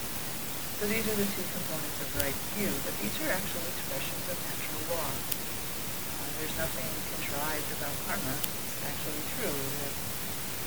So 0.77 0.85
these 0.93 1.09
are 1.09 1.17
the 1.17 1.25
two 1.33 1.47
components 1.57 2.05
of 2.05 2.21
right 2.21 2.37
view, 2.53 2.69
but 2.85 2.93
these 3.01 3.17
are 3.25 3.33
actual 3.33 3.65
expressions 3.65 4.29
of 4.29 4.37
natural 4.45 4.85
law. 4.93 5.09
Uh, 5.09 6.29
there's 6.37 6.53
nothing 6.53 6.85
contrived 7.17 7.71
about 7.81 7.97
karma. 8.05 8.37
It's 8.37 8.85
actually 8.85 9.25
true 9.41 9.57
that 9.57 9.95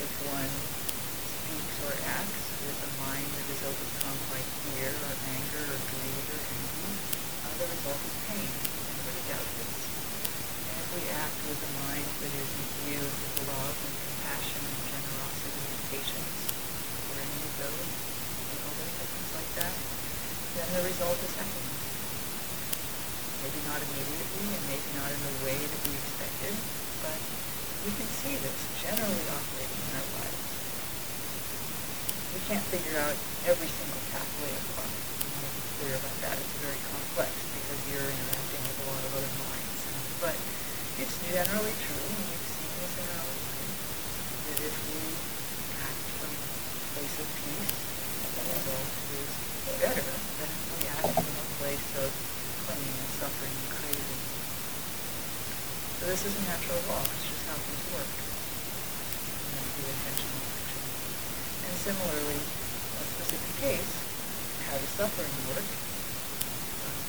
if 0.02 0.10
one 0.34 0.50
speaks 0.50 1.78
or 1.86 1.94
acts 2.10 2.42
with 2.66 2.90
a 2.90 2.92
mind 3.06 3.30
that 3.38 3.54
is 3.54 3.62
overcome 3.62 4.18
by 4.34 4.42
fear 4.66 4.90
or 4.90 5.14
anger 5.30 5.62
or 5.62 5.78
greed 5.94 6.26
or 6.26 6.42
envy, 6.42 6.90
uh, 6.90 7.54
the 7.62 7.70
result 7.70 8.02
is 8.02 8.18
pain. 8.34 8.50
Anybody 8.50 9.22
doubt 9.30 9.46
this? 9.62 9.74
And 9.78 10.76
if 10.82 10.90
we 10.90 11.06
act 11.22 11.38
with 11.46 11.62
a 11.62 11.72
mind 11.86 12.10
that 12.18 12.34
is 12.34 12.50
imbued 12.58 13.14
with 13.14 13.46
love 13.46 13.78
and 13.78 13.94
compassion 13.94 14.62
and 14.74 14.82
generosity 14.90 15.64
and 15.70 15.82
patience, 15.94 16.34
or 17.14 17.16
any 17.22 17.42
of 17.46 17.54
those, 17.62 17.90
you 17.94 18.58
know, 18.58 18.74
things 18.74 19.32
like 19.38 19.54
that, 19.62 19.89
then 20.60 20.68
the 20.76 20.84
result 20.92 21.16
is 21.24 21.34
happening. 21.40 21.72
Maybe 23.40 23.60
not 23.72 23.80
immediately 23.80 24.48
and 24.52 24.64
maybe 24.68 24.90
not 25.00 25.08
in 25.08 25.22
the 25.24 25.36
way 25.48 25.56
that 25.56 25.82
we 25.88 25.96
expected, 25.96 26.52
but 27.00 27.20
we 27.88 27.96
can 27.96 28.10
see 28.12 28.36
this 28.44 28.60
generally 28.84 29.24
operating 29.32 29.80
in 29.80 29.94
our 29.96 30.10
lives. 30.20 30.44
We 32.36 32.44
can't 32.52 32.66
figure 32.68 33.00
out 33.00 33.16
every 33.48 33.72
single 33.72 34.04
pathway 34.12 34.52
of 34.52 34.64
karma. 34.76 35.00
I 35.00 35.40
want 35.40 35.48
to 35.48 35.56
be 35.56 35.64
clear 35.80 35.96
about 35.96 36.18
that. 36.28 36.36
It's 36.36 36.56
very 36.60 36.82
complex 36.92 37.32
because 37.56 37.80
you're 37.88 38.04
interacting 38.12 38.62
with 38.68 38.84
a 38.84 38.86
lot 38.92 39.00
of 39.00 39.12
other 39.16 39.34
minds. 39.40 39.80
But 40.20 40.36
it's 41.00 41.16
generally 41.24 41.76
true, 41.88 42.04
and 42.04 42.20
we've 42.28 42.48
seen 42.52 42.74
this 42.84 42.94
in 43.00 43.08
our 43.16 43.24
own 43.24 43.40
lives, 43.48 43.80
that 44.44 44.60
if 44.60 44.76
we 44.92 45.00
act 45.80 46.04
from 46.20 46.32
a 46.36 46.84
place 47.00 47.16
of 47.24 47.28
peace, 47.48 47.72
the 48.36 48.44
result 48.44 48.92
is 49.16 49.32
better 49.80 50.04
than 50.04 50.52
if 50.52 50.64
we 50.76 50.84
act 50.92 51.16
from 51.16 51.36
a 51.40 51.48
place 51.64 51.88
of 52.04 52.12
clinging 52.68 52.98
and 53.00 53.12
suffering 53.16 53.56
and 53.56 53.70
craving. 53.72 54.22
So 56.00 56.04
this 56.08 56.24
is 56.24 56.34
a 56.36 56.44
natural 56.48 56.80
law. 56.92 57.04
It's 57.04 57.28
just 57.28 57.44
how 57.48 57.60
things 57.60 57.86
work. 57.96 58.12
And 58.12 59.52
that's 59.56 59.72
the 59.76 59.84
intentional 59.88 60.40
action. 60.52 60.84
And 61.68 61.76
similarly, 61.76 62.40
a 62.40 63.04
specific 63.20 63.54
case, 63.60 63.92
how 64.68 64.80
does 64.80 64.94
suffering 64.96 65.36
work, 65.52 65.68
um, 65.68 67.00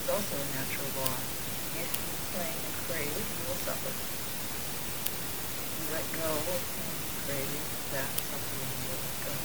is 0.00 0.08
also 0.08 0.34
a 0.40 0.48
natural 0.56 0.88
law. 1.04 1.16
If 1.76 1.88
you 1.88 2.12
cling 2.32 2.56
and 2.56 2.76
crave, 2.88 3.12
you 3.12 3.44
will 3.44 3.60
suffer. 3.60 3.92
If 3.92 5.70
you 5.76 5.86
let 5.92 6.06
go 6.16 6.32
of 6.32 6.62
pain 6.80 6.96
and 6.96 7.12
craving, 7.28 7.66
that 7.92 8.08
suffering 8.24 8.72
will 8.88 9.00
let 9.04 9.16
go. 9.20 9.36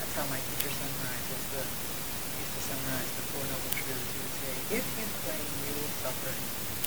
That's 0.00 0.14
how 0.18 0.26
my 0.26 0.40
teacher 0.42 0.74
summarizes 0.74 1.42
the, 1.54 1.62
used 1.64 2.50
to 2.50 2.62
summarize 2.66 3.12
the 3.14 3.24
Four 3.30 3.44
Noble 3.46 3.72
Truths. 3.78 4.10
He 4.10 4.18
would 4.26 4.36
say, 4.42 4.54
if 4.80 4.84
you 4.90 5.06
cling, 5.22 5.46
you 5.64 5.72
will 5.78 5.94
suffer. 6.02 6.34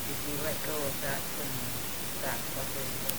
If 0.04 0.20
you 0.28 0.36
let 0.44 0.58
go 0.68 0.76
of 0.76 0.96
that 1.08 1.22
clinging, 1.34 1.74
that 2.28 2.36
suffering 2.36 2.92
will 3.08 3.18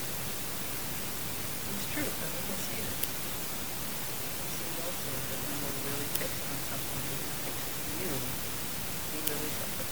It's 1.65 1.87
true, 1.97 2.05
and 2.05 2.29
we 2.29 2.41
can 2.45 2.59
see 2.61 2.77
this. 2.77 3.01
We 3.09 4.47
see 4.53 4.85
also 4.85 5.11
that 5.17 5.39
when 5.49 5.57
we're 5.65 5.81
really 5.89 6.09
fixed 6.21 6.45
on 6.45 6.59
something, 6.69 7.01
really 7.09 7.25
fixed 7.41 7.73
view, 7.97 8.13
we 8.13 9.17
really 9.25 9.51
suffer. 9.57 9.85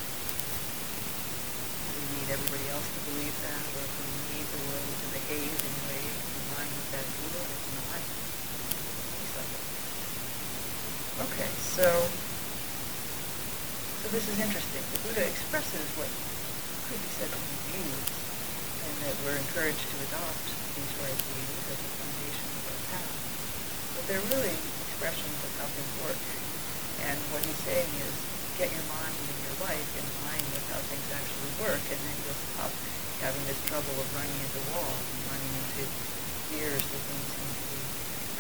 We 1.97 2.03
need 2.13 2.29
everybody 2.29 2.67
to 2.87 2.99
believe 3.13 3.35
that, 3.47 3.63
or 3.77 3.81
if 3.87 3.93
we 4.03 4.09
need 4.35 4.47
the 4.51 4.61
world 4.67 4.91
to 4.91 5.07
behave 5.15 5.53
in 5.53 5.71
a 5.71 5.83
way 5.87 6.03
in 6.03 6.43
line 6.57 6.71
with 6.73 6.89
that 6.91 7.07
view, 7.07 7.31
and 7.33 7.49
it's 7.53 7.71
not. 7.79 8.01
Okay, 11.13 11.49
so 11.77 11.87
so 14.01 14.05
this 14.11 14.25
is 14.27 14.37
interesting. 14.41 14.83
The 14.97 14.99
Buddha 15.07 15.23
expresses 15.29 15.85
what 15.95 16.09
could 16.89 16.99
be 16.99 17.11
said 17.15 17.29
to 17.31 17.39
be 17.39 17.57
views, 17.71 18.07
and 18.83 18.95
that 19.07 19.15
we're 19.23 19.39
encouraged 19.39 19.79
to 19.79 19.97
adopt 20.09 20.43
these 20.75 20.93
right 20.99 21.19
views 21.31 21.59
as 21.69 21.79
a 21.79 21.89
foundation 22.01 22.47
of 22.49 22.63
our 22.67 22.81
path. 22.97 23.13
But 23.95 24.03
they're 24.09 24.27
really 24.33 24.57
expressions 24.89 25.39
of 25.45 25.51
how 25.61 25.69
things 25.71 25.93
work. 26.03 26.21
And 27.07 27.17
what 27.29 27.45
he's 27.45 27.61
saying 27.61 27.91
is, 28.03 28.13
get 28.57 28.69
your 28.69 28.87
mind 28.89 29.15
and 29.17 29.39
your 29.43 29.57
life 29.65 29.89
in 29.97 30.05
line 30.25 30.45
with 30.53 30.65
how 30.69 30.79
things 30.89 31.07
actually 31.09 31.53
work, 31.65 31.83
and 31.89 31.99
then 32.05 32.17
you'll 32.23 32.43
stop 32.53 32.71
having 33.21 33.43
this 33.49 33.59
trouble 33.65 33.95
of 33.97 34.07
running 34.13 34.39
into 34.43 34.61
walls 34.75 35.05
and 35.09 35.21
running 35.31 35.53
into 35.57 35.83
fears 36.51 36.83
that 36.83 37.01
things 37.07 37.27
seem 37.33 37.49
to 37.49 37.65
be 37.71 37.81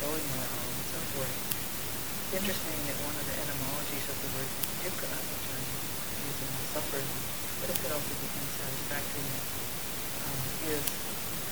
going 0.03 0.27
well 0.37 0.59
and 0.59 0.85
so 0.91 0.99
forth 1.17 1.53
it's 2.33 2.49
interesting 2.49 2.81
that 2.89 2.97
one 3.05 3.13
of 3.13 3.25
the 3.29 3.35
etymologies 3.45 4.09
of 4.09 4.17
the 4.25 4.29
word 4.33 4.49
dukkha, 4.81 5.05
which 5.05 5.47
I'm 5.53 5.65
using 6.25 6.49
suffering, 6.73 7.05
but 7.61 7.69
it 7.69 7.77
could 7.77 7.93
also 7.93 8.09
be 8.09 8.25
unsatisfactoriness, 8.25 9.45
um, 10.25 10.41
is 10.65 10.85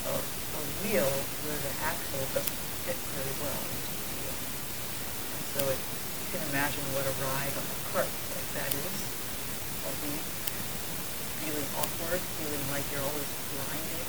a, 0.10 0.14
a 0.18 0.62
wheel 0.82 1.06
where 1.46 1.60
the 1.62 1.74
axle 1.86 2.26
doesn't 2.34 2.62
fit 2.90 2.98
very 3.14 3.36
well 3.46 3.62
into 3.62 3.94
the 3.94 4.10
wheel. 4.10 4.38
And 5.38 5.44
so 5.54 5.62
it, 5.70 5.78
you 5.78 6.28
can 6.34 6.42
imagine 6.50 6.82
what 6.98 7.06
a 7.06 7.14
ride 7.30 7.54
on 7.54 7.66
a 7.70 7.78
cart 7.94 8.10
that 8.58 8.72
is, 8.76 8.98
bumpy, 9.86 10.18
feeling 11.40 11.70
awkward, 11.80 12.22
feeling 12.36 12.66
like 12.72 12.84
you're 12.92 13.06
always 13.06 13.32
grinding. 13.56 14.08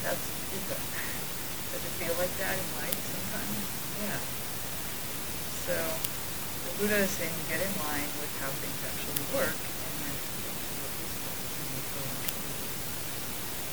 That's 0.00 0.24
dukkha. 0.52 0.78
Does 0.80 1.82
it 1.84 1.94
feel 2.00 2.16
like 2.16 2.32
that 2.40 2.56
in 2.56 2.68
life 2.80 2.96
sometimes? 2.96 3.60
Yeah. 4.00 4.20
So 5.68 5.76
the 5.76 6.72
Buddha 6.80 6.98
is 7.04 7.12
saying 7.12 7.36
get 7.52 7.60
in 7.60 7.74
line 7.84 8.08
with 8.22 8.32
how 8.40 8.48
things 8.62 8.80
actually 8.88 9.26
work, 9.36 9.52
and 9.52 9.94
then 10.00 10.14
things 10.16 10.62
feel 10.72 10.88
peaceful 10.96 11.34
and 11.36 11.68
you 11.76 11.82
feel 11.92 12.08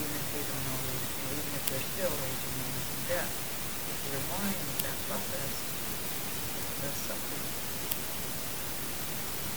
even 0.03 0.15
if 0.19 0.27
they 0.33 0.43
don't 0.43 0.67
always, 0.73 1.03
you 1.07 1.21
know, 1.23 1.31
even 1.39 1.51
if 1.55 1.63
they're 1.71 1.87
still 1.93 2.13
raging 2.19 2.55
and 2.67 3.03
death, 3.07 3.31
if 3.31 3.97
you're 4.09 4.19
in 4.19 4.27
line 4.27 4.59
with 4.59 4.79
that 4.83 4.97
process, 5.07 5.53
less 6.83 6.97
suffering. 7.07 7.62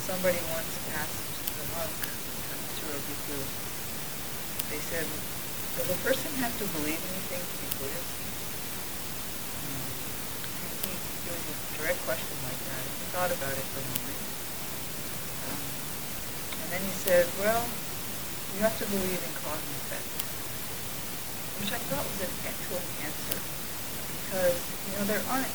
Somebody 0.07 0.39
once 0.55 0.71
asked 0.95 1.19
the 1.51 1.67
monk, 1.75 1.91
Bhikkhu, 1.91 3.43
they 4.71 4.79
said, 4.87 5.03
does 5.03 5.91
a 5.91 5.99
person 5.99 6.31
have 6.39 6.55
to 6.59 6.65
believe 6.79 6.95
anything 6.95 7.43
to 7.43 7.55
be 7.59 7.67
Buddhist? 7.75 8.15
Um, 9.67 9.83
and 10.63 10.75
he, 10.87 10.95
it 10.95 11.31
was 11.35 11.43
a 11.43 11.55
direct 11.75 11.99
question 12.07 12.39
like 12.47 12.55
that. 12.71 12.83
He 12.87 13.05
thought 13.11 13.35
about 13.35 13.51
it 13.51 13.67
for 13.67 13.83
a 13.83 13.87
moment. 13.99 14.21
Um, 15.43 15.63
and 16.55 16.67
then 16.71 16.81
he 16.87 16.95
said, 17.03 17.27
well, 17.43 17.67
you 18.55 18.63
have 18.63 18.79
to 18.79 18.87
believe 18.87 19.19
in 19.19 19.33
cause 19.43 19.59
and 19.59 19.75
effect. 19.91 20.07
Which 21.59 21.71
I 21.75 21.83
thought 21.91 22.07
was 22.07 22.21
an 22.23 22.31
excellent 22.47 22.87
answer. 23.03 23.39
Because, 23.43 24.55
you 24.87 24.91
know, 24.95 25.03
there 25.03 25.23
aren't 25.35 25.51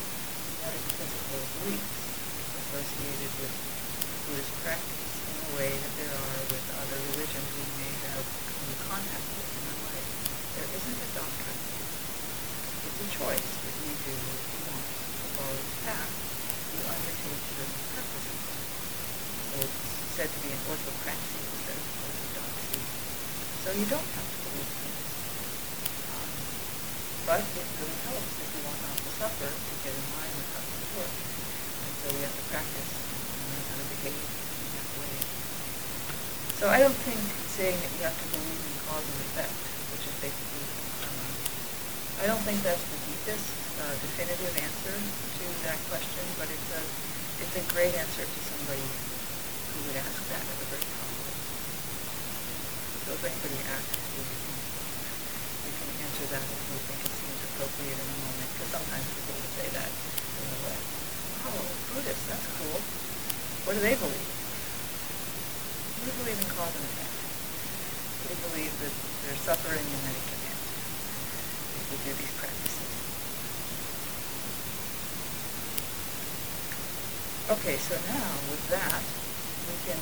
metaphysical 0.61 1.41
beliefs 1.57 1.89
associated 2.69 3.33
with 3.41 3.53
Buddhist 4.33 4.65
practice 4.65 5.13
in 5.29 5.35
the 5.45 5.49
way 5.61 5.69
that 5.69 5.93
there 5.93 6.09
are 6.09 6.41
with 6.49 6.65
other 6.81 6.97
religions 7.13 7.45
we 7.53 7.69
may 7.85 7.93
have 8.09 8.25
come 8.25 8.65
in 8.65 8.81
contact 8.89 9.25
with 9.29 9.45
in 9.45 9.61
our 9.69 9.81
life. 9.93 10.09
There 10.57 10.69
isn't 10.73 10.99
a 11.05 11.09
doctrine. 11.13 11.61
It's 12.81 12.97
a 12.97 13.09
choice 13.13 13.49
that 13.61 13.75
you 13.77 13.93
do 13.93 14.15
if 14.17 14.41
you 14.57 14.61
want 14.73 14.89
to 14.89 15.25
follow 15.37 15.53
this 15.53 15.73
path. 15.85 16.13
You 16.73 16.81
undertake 16.81 17.41
certain 17.45 17.77
practices. 17.93 18.41
So 18.41 19.55
it's 19.69 19.81
said 20.17 20.29
to 20.33 20.39
be 20.41 20.49
an 20.49 20.61
orthopraxy 20.65 21.37
instead 21.53 21.77
of 21.77 21.85
orthodoxy. 21.93 22.81
So 23.61 23.67
you 23.77 23.85
don't 23.85 24.11
have 24.17 24.27
to 24.33 24.37
believe 24.49 24.71
things. 24.81 25.01
Um, 26.09 26.29
but 27.29 27.41
it 27.53 27.67
really 27.69 27.99
helps 28.09 28.33
if 28.41 28.49
you 28.49 28.61
want 28.65 28.81
not 28.81 28.97
to 28.97 29.11
suffer 29.13 29.45
to 29.45 29.73
get 29.85 29.93
in 29.93 30.05
line 30.17 30.33
with 30.41 30.49
how 30.57 30.65
things 30.73 30.89
work. 30.97 31.13
And 31.85 31.93
so 32.01 32.05
we 32.17 32.21
have 32.25 32.33
to 32.33 32.45
practice 32.49 33.12
in 34.11 34.67
that 34.75 34.89
way. 34.99 35.15
So 36.59 36.67
I 36.67 36.83
don't 36.83 36.97
think 37.07 37.21
saying 37.53 37.77
that 37.79 37.91
you 37.95 38.03
have 38.03 38.17
to 38.17 38.27
believe 38.33 38.59
in 38.59 38.73
cause 38.89 39.05
and 39.05 39.19
effect, 39.31 39.55
which 39.93 40.03
is 40.09 40.15
basically, 40.19 40.65
um, 41.05 41.27
I 42.19 42.25
don't 42.27 42.43
think 42.43 42.59
that's 42.65 42.83
the 42.83 42.99
deepest, 43.07 43.47
uh, 43.79 43.93
definitive 44.03 44.51
answer 44.59 44.95
to 44.97 45.45
that 45.69 45.79
question, 45.87 46.25
but 46.35 46.49
it's 46.49 46.69
a, 46.73 46.81
it's 47.45 47.55
a 47.61 47.63
great 47.71 47.93
answer 47.93 48.25
to 48.25 48.39
somebody 48.49 48.81
who 48.81 49.77
would 49.87 49.97
ask 50.01 50.19
that 50.33 50.43
at 50.43 50.57
a 50.57 50.67
very 50.67 50.83
level. 50.83 51.29
So 53.05 53.09
if 53.15 53.23
anybody 53.23 53.59
asks 53.69 54.03
you, 54.17 54.23
you 54.23 55.71
can 55.77 55.89
answer 56.09 56.25
that 56.33 56.43
if 56.43 56.59
you 56.73 56.79
think 56.89 56.99
it 57.05 57.13
seems 57.13 57.39
appropriate 57.53 57.97
in 58.01 58.07
a 58.07 58.17
moment, 58.23 58.49
because 58.51 58.71
sometimes 58.73 59.05
people 59.13 59.35
will 59.37 59.53
say 59.61 59.67
that 59.77 59.91
in 59.93 60.45
the 60.49 60.59
way, 60.65 60.77
oh, 61.53 61.63
Buddhist, 61.93 62.23
that's 62.27 62.47
cool. 62.57 62.81
What 63.73 63.81
do 63.81 63.89
they 63.89 63.97
believe? 63.97 64.29
They 66.05 66.13
believe 66.21 66.37
in 66.37 66.49
cause 66.53 66.77
and 66.77 66.85
effect. 66.93 67.09
We 68.29 68.37
believe 68.53 68.69
that 68.69 68.93
there's 69.25 69.41
suffering 69.41 69.81
and 69.81 70.01
then 70.05 70.13
it 70.13 70.25
can 70.29 70.39
end 70.45 70.61
if 71.81 71.85
we 71.89 71.97
do 72.05 72.13
these 72.21 72.35
practices. 72.37 72.85
Okay, 77.49 77.81
so 77.81 77.97
now 78.13 78.29
with 78.53 78.61
that, 78.77 79.01
we 79.65 79.75
can 79.89 79.97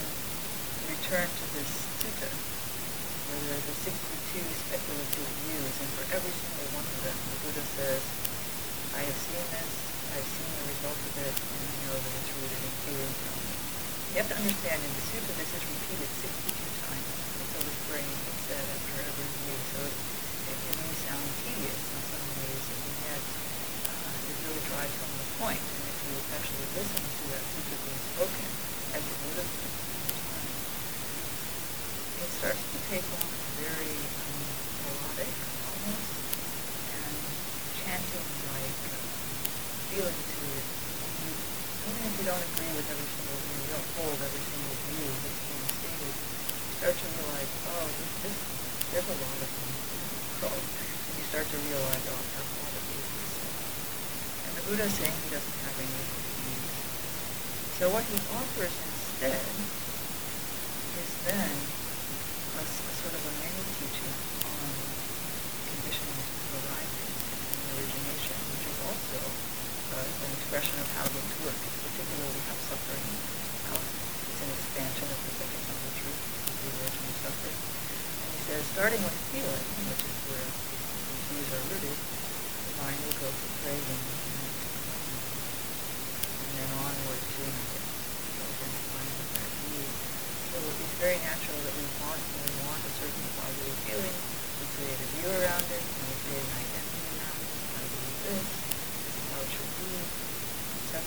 return 0.92 1.24
to 1.24 1.44
this 1.56 1.72
sutta, 1.96 2.28
where 2.28 3.40
there's 3.40 3.72
the 3.72 3.76
62 3.88 4.52
speculative 4.68 5.32
views, 5.48 5.74
and 5.80 5.88
for 5.96 6.04
every 6.12 6.34
single 6.44 6.68
one 6.76 6.84
of 6.84 6.98
them, 7.08 7.16
the 7.16 7.36
Buddha 7.40 7.64
says, 7.80 8.04
I 8.92 9.08
have 9.08 9.16
seen 9.16 9.40
this, 9.48 9.72
I've 10.12 10.28
seen 10.28 10.52
the 10.60 10.66
result 10.76 11.00
of 11.08 11.14
it, 11.24 11.36
and 11.40 11.60
I 11.72 11.76
know 11.88 11.96
that 11.96 12.12
it's 12.20 12.36
rooted 12.36 12.60
in 12.68 12.76
from 13.16 13.36
me. 13.48 13.51
You 14.12 14.20
have 14.20 14.28
to 14.28 14.36
understand, 14.44 14.76
in 14.76 14.92
the 14.92 15.04
sutta, 15.08 15.32
this 15.40 15.56
is 15.56 15.64
repeated 15.72 16.04
62 16.04 16.52
times. 16.84 17.08
It's 17.32 17.56
a 17.56 17.64
refrain 17.64 18.04
that's 18.04 18.44
said 18.44 18.60
after 18.60 19.08
every 19.08 19.24
view, 19.40 19.56
so 19.72 19.88
it, 19.88 19.96
it, 20.52 20.58
it 20.68 20.76
may 20.84 20.92
sound 21.00 21.24
tedious 21.40 21.80
in 21.80 22.00
some 22.12 22.26
ways, 22.44 22.60
and 22.60 22.92
yet 23.08 23.24
uh, 23.24 24.28
it 24.28 24.36
really 24.44 24.64
drives 24.68 24.92
home 25.00 25.16
the 25.16 25.28
point. 25.40 25.64
And 25.64 25.84
if 25.88 25.96
you 26.04 26.12
actually 26.28 26.68
listen 26.76 27.00
to 27.08 27.24
that 27.32 27.40
sutta 27.40 27.76
being 27.88 28.02
spoken, 28.12 28.48
as 28.92 29.00
it 29.00 29.16
would 29.16 29.36
have 29.40 29.48
been 29.48 29.72
the 29.80 30.16
time, 30.28 30.56
it 32.20 32.30
starts 32.36 32.64
to 32.68 32.78
take 32.92 33.06
on 33.16 33.24
a 33.32 33.40
very 33.64 33.96
um, 33.96 34.44
melodic, 34.92 35.36
almost, 35.72 36.12
and 37.00 37.16
chanting-like 37.80 38.80
uh, 38.92 39.00
feeling 39.88 40.31
you 42.22 42.30
don't 42.30 42.46
agree 42.54 42.70
with 42.78 42.86
every 42.86 43.08
single 43.18 43.34
view, 43.34 43.58
you 43.66 43.70
don't 43.74 43.90
hold 43.98 44.14
every 44.14 44.44
single 44.46 44.76
view 44.94 45.10
that's 45.10 45.42
being 45.42 45.66
stated, 45.74 46.14
you 46.14 46.74
start 46.78 46.94
to 46.94 47.06
realize, 47.18 47.50
oh, 47.66 47.86
this, 47.98 48.10
this, 48.22 48.38
there's 48.94 49.10
a 49.10 49.18
lot 49.26 49.38
of 49.42 49.50
them. 49.50 49.70
So, 50.38 50.46
and 50.46 51.14
you 51.18 51.26
start 51.26 51.50
to 51.50 51.58
realize, 51.66 52.04
oh, 52.06 52.14
I 52.14 52.26
have 52.38 52.46
a 52.46 52.56
lot 52.62 52.74
of 52.78 52.82
these. 52.94 53.10
And 54.38 54.52
the 54.54 54.62
Buddha 54.70 54.86
is 54.86 54.94
saying 55.02 55.10
he 55.10 55.34
doesn't 55.34 55.58
have 55.66 55.76
any 55.82 55.98
of 55.98 56.06
these 56.14 56.30
views. 56.46 56.70
So 57.82 57.90
what 57.90 58.06
he 58.06 58.14
offers 58.38 58.70
instead 58.70 59.42
is 61.02 61.10
then 61.26 61.54
a, 62.54 62.62
a 62.62 62.92
sort 63.02 63.14
of 63.18 63.22
a 63.26 63.32
mini 63.42 63.66
teaching 63.82 64.14
on 64.46 64.70
conditions 65.74 66.22
arising 66.54 67.14
and 67.50 67.66
origination, 67.82 68.38
which 68.46 68.70
is 68.70 68.78
also 68.86 69.51
an 70.04 70.30
expression 70.36 70.76
of 70.82 70.88
how 70.98 71.06
things 71.06 71.34
work, 71.46 71.58
particularly 71.58 72.42
how 72.48 72.56
suffering 72.66 73.06
how 73.70 73.78
it's 73.78 74.40
an 74.42 74.50
expansion 74.52 75.06
of 75.06 75.18
the 75.22 75.32
second 75.38 75.62
noble 75.70 75.92
truth, 76.02 76.20
the 76.62 76.70
origin 76.82 77.04
of 77.06 77.16
suffering. 77.22 77.58
And 77.58 78.30
he 78.34 78.40
says, 78.46 78.62
starting 78.74 79.02
with 79.06 79.16
feeling, 79.30 79.66
which 79.86 80.02
is 80.02 80.16
where 80.28 80.48
these 80.48 81.22
views 81.30 81.48
are 81.54 81.64
rooted, 81.70 81.98
the 81.98 82.74
mind 82.82 82.98
will 83.06 83.18
go 83.22 83.28
from 83.30 83.52
craving 83.62 84.02
and 86.42 86.52
then 86.58 86.70
onward 86.82 87.22
to. 87.22 87.44
So 90.52 90.60
it's 90.60 90.96
very 91.00 91.16
natural 91.24 91.56
that 91.64 91.74
we 91.80 91.86
want, 92.04 92.20
we 92.20 92.52
want 92.68 92.76
a 92.84 92.92
certain 93.00 93.24
positive 93.40 93.72
feeling, 93.88 94.16
we 94.60 94.68
create 94.76 95.00
a 95.00 95.08
view 95.16 95.32
around 95.32 95.64
it, 95.64 95.80
and 95.80 96.04
we 96.12 96.16
create 96.28 96.44
an 96.44 96.60
identity 96.60 97.08
around 97.08 97.40
it. 97.40 97.48
I 97.72 97.82
believe 97.88 98.20
this, 98.20 98.44
this 98.52 99.16
is 99.16 99.26
how 99.32 99.40
it 99.40 99.48
should 99.48 99.72
be, 99.80 99.96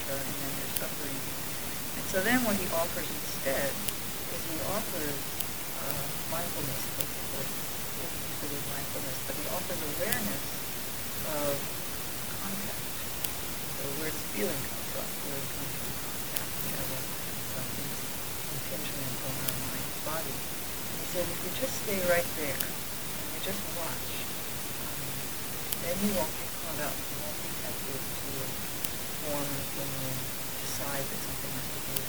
And 0.05 0.21
then 0.21 0.53
there's 0.53 0.75
suffering. 0.77 1.17
And 1.17 2.05
so 2.13 2.17
then 2.21 2.37
what 2.45 2.53
he 2.61 2.69
offers 2.77 3.09
instead 3.09 3.73
is 3.73 4.41
he 4.53 4.57
offers 4.69 5.17
uh, 5.81 6.05
mindfulness, 6.29 6.83
basically. 6.93 7.49
He 7.49 8.45
uses 8.45 8.61
mindfulness, 8.69 9.17
but 9.25 9.33
he 9.33 9.45
offers 9.49 9.81
awareness 9.97 10.43
of 11.25 11.57
contact. 12.37 12.85
So 12.85 13.83
where 13.97 14.13
does 14.13 14.25
feeling 14.37 14.61
come 14.69 14.85
from? 14.93 15.09
Where 15.09 15.41
it 15.41 15.49
comes 15.57 15.73
from 15.73 15.93
contact. 16.05 16.53
We 16.53 16.69
have 16.69 16.89
a, 16.93 17.01
something 17.57 17.89
impingement 18.61 19.15
on 19.25 19.33
our 19.41 19.57
mind's 19.73 19.99
body. 20.05 20.37
And 20.37 20.95
he 21.01 21.05
said, 21.17 21.25
if 21.25 21.39
you 21.49 21.51
just 21.65 21.75
stay 21.81 21.97
right 22.13 22.29
there, 22.37 22.61
and 22.61 23.25
you 23.33 23.39
just 23.41 23.61
watch, 23.73 24.09
um, 24.85 25.01
then 25.81 25.97
you 25.97 26.13
won't 26.13 26.29
get 26.29 26.49
caught 26.61 26.93
up. 26.93 26.93
You 26.93 27.17
won't 27.25 27.39
be 27.41 27.49
tempted 27.57 28.01
to 28.05 28.29
form 29.25 29.41
an 29.41 29.57
opinion, 29.65 30.13
decide 30.61 31.01
that 31.01 31.19
something 31.25 31.53
has 31.57 31.65
to 31.65 31.79
be 31.81 31.93
a. 31.97 32.05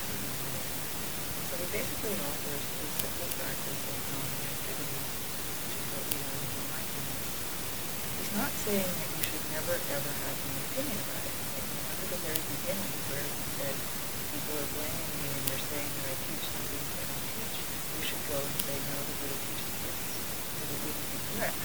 So 1.46 1.54
he 1.56 1.66
basically 1.72 2.12
offers 2.20 2.60
a 2.60 2.86
simple 3.00 3.30
practice 3.40 3.82
of 3.88 3.98
non-reactivity, 4.12 5.00
which 5.00 5.74
is 5.80 5.86
what 5.96 6.04
we 6.12 6.16
learn 6.20 6.40
in 6.44 6.64
mindfulness. 6.68 7.24
He's 8.20 8.34
not 8.36 8.52
saying 8.66 8.90
that 8.92 9.08
you 9.16 9.22
should 9.24 9.46
never 9.56 9.74
ever 9.80 10.12
have 10.12 10.36
an 10.36 10.54
opinion 10.60 10.98
about 11.06 11.24
it. 11.24 11.34
Remember 11.56 12.04
the 12.12 12.20
very 12.20 12.42
beginning 12.52 12.92
where 13.08 13.24
he 13.24 13.44
said, 13.56 13.76
people 14.36 14.54
are 14.60 14.70
blaming 14.76 15.10
me 15.16 15.28
and 15.32 15.44
they're 15.48 15.64
saying 15.72 15.90
that 15.96 16.04
I 16.12 16.14
teach 16.20 16.44
something 16.44 16.84
that 16.84 17.00
I 17.00 17.04
don't 17.08 17.24
teach. 17.32 17.56
You 17.96 18.04
should 18.04 18.24
go 18.28 18.36
and 18.36 18.56
say, 18.60 18.76
no, 18.76 18.96
the 19.00 19.14
Buddha 19.16 19.38
teaches 19.40 19.72
this. 19.80 19.96
Because 19.96 20.68
it 20.68 20.80
wouldn't 20.84 21.08
be 21.08 21.18
correct. 21.32 21.56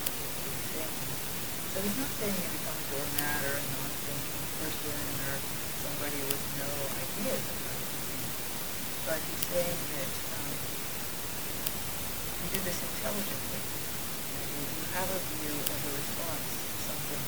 So 1.72 1.78
he's 1.84 1.98
not 2.00 2.12
saying 2.20 2.36
you 2.40 2.50
become 2.52 2.78
a 2.80 2.86
doormat 2.92 3.42
or 3.48 3.56
a 3.60 3.64
non-thinking 3.76 4.48
person 4.60 5.00
or 5.28 5.36
somebody 5.82 6.20
with 6.28 6.44
no 6.60 6.70
ideas 7.00 7.44
about 7.48 7.80
anything. 7.80 8.24
But 9.02 9.20
he's 9.24 9.44
saying 9.50 9.80
that 9.98 10.12
um, 10.36 10.52
you 12.38 12.48
do 12.54 12.60
this 12.62 12.76
intelligently. 12.76 13.62
You, 13.64 14.36
know, 14.36 14.46
you, 14.52 14.62
you 14.68 14.86
have 14.94 15.10
a 15.10 15.20
view 15.32 15.56
of 15.58 15.80
a 15.80 15.92
response 15.96 16.48
to 16.54 16.76
something 16.92 17.24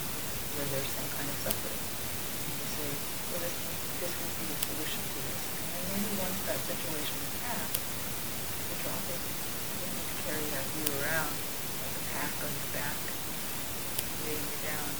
where 0.59 0.67
there's 0.75 0.91
some 0.91 1.09
kind 1.17 1.27
of 1.33 1.37
suffering. 1.47 1.81
And 1.81 2.53
you 2.53 2.67
say, 2.67 2.89
so 2.93 3.33
this, 3.41 3.55
this 4.03 4.11
would 4.11 4.35
be 4.43 4.47
a 4.53 4.57
solution 4.59 5.01
to 5.01 5.19
this. 5.23 5.41
And 5.55 5.71
then 5.71 5.87
maybe 5.97 6.13
once 6.19 6.39
that 6.51 6.59
situation 6.67 7.17
is 7.25 7.33
passed, 7.41 7.79
you 7.79 8.75
drop 8.83 9.03
it. 9.07 9.21
You 9.23 9.75
don't 9.81 9.93
need 9.97 10.07
to 10.13 10.17
carry 10.27 10.45
that 10.51 10.67
view 10.77 10.91
around 10.99 11.31
like 11.31 11.95
a 11.95 12.03
pack 12.13 12.33
on 12.43 12.51
your 12.53 12.69
back, 12.77 12.97
weighing 14.29 14.45
you 14.45 14.59
down. 14.61 14.93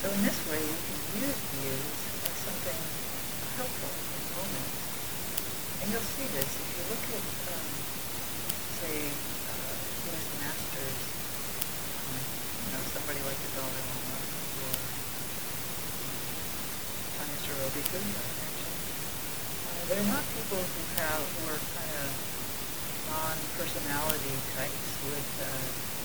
So 0.00 0.08
in 0.16 0.20
this 0.24 0.40
way, 0.48 0.64
we 0.64 0.76
can 0.80 1.28
use 1.28 1.40
views 1.60 1.92
as 2.24 2.36
something 2.40 2.80
helpful 3.56 3.88
in 3.88 4.20
the 4.20 4.32
moment. 4.36 4.68
And 5.80 5.86
you'll 5.88 6.04
see 6.04 6.28
this 6.36 6.44
if 6.44 6.68
you 6.76 6.84
look 6.92 7.04
at, 7.08 7.24
um, 7.56 7.66
say, 8.84 9.08
uh, 9.48 9.72
Buddhist 10.04 10.30
masters, 10.44 11.00
um, 12.06 12.20
you 12.20 12.68
know, 12.76 12.82
somebody 12.92 13.20
like 13.24 13.40
the 13.40 13.50
Dalai 13.56 13.80
Lama 13.80 14.18
or 14.60 14.76
Thanissaro 17.16 17.66
Bhikkhu, 17.72 17.96
I 17.96 18.28
mentioned. 18.36 18.76
Uh, 18.76 19.82
they're 19.88 20.08
not 20.12 20.20
people 20.36 20.60
who 20.60 20.82
have 21.00 21.24
who 21.24 21.42
are 21.48 21.62
kind 21.72 21.92
of 21.96 22.12
non-personality 23.08 24.36
types 24.52 24.90
with 25.08 25.30
uh, 25.40 25.48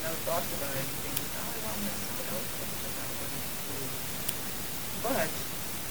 no 0.07 0.12
thoughts 0.23 0.47
about 0.55 0.71
anything. 0.71 1.13
The 1.19 1.27
Dalai 1.36 1.60
Lama 1.67 1.91
is 1.91 1.99
so 1.99 2.15
eloquent 2.31 2.79
about 2.79 3.12
what 3.19 3.27
he 3.27 3.43
believes. 3.67 3.99
But 5.03 5.27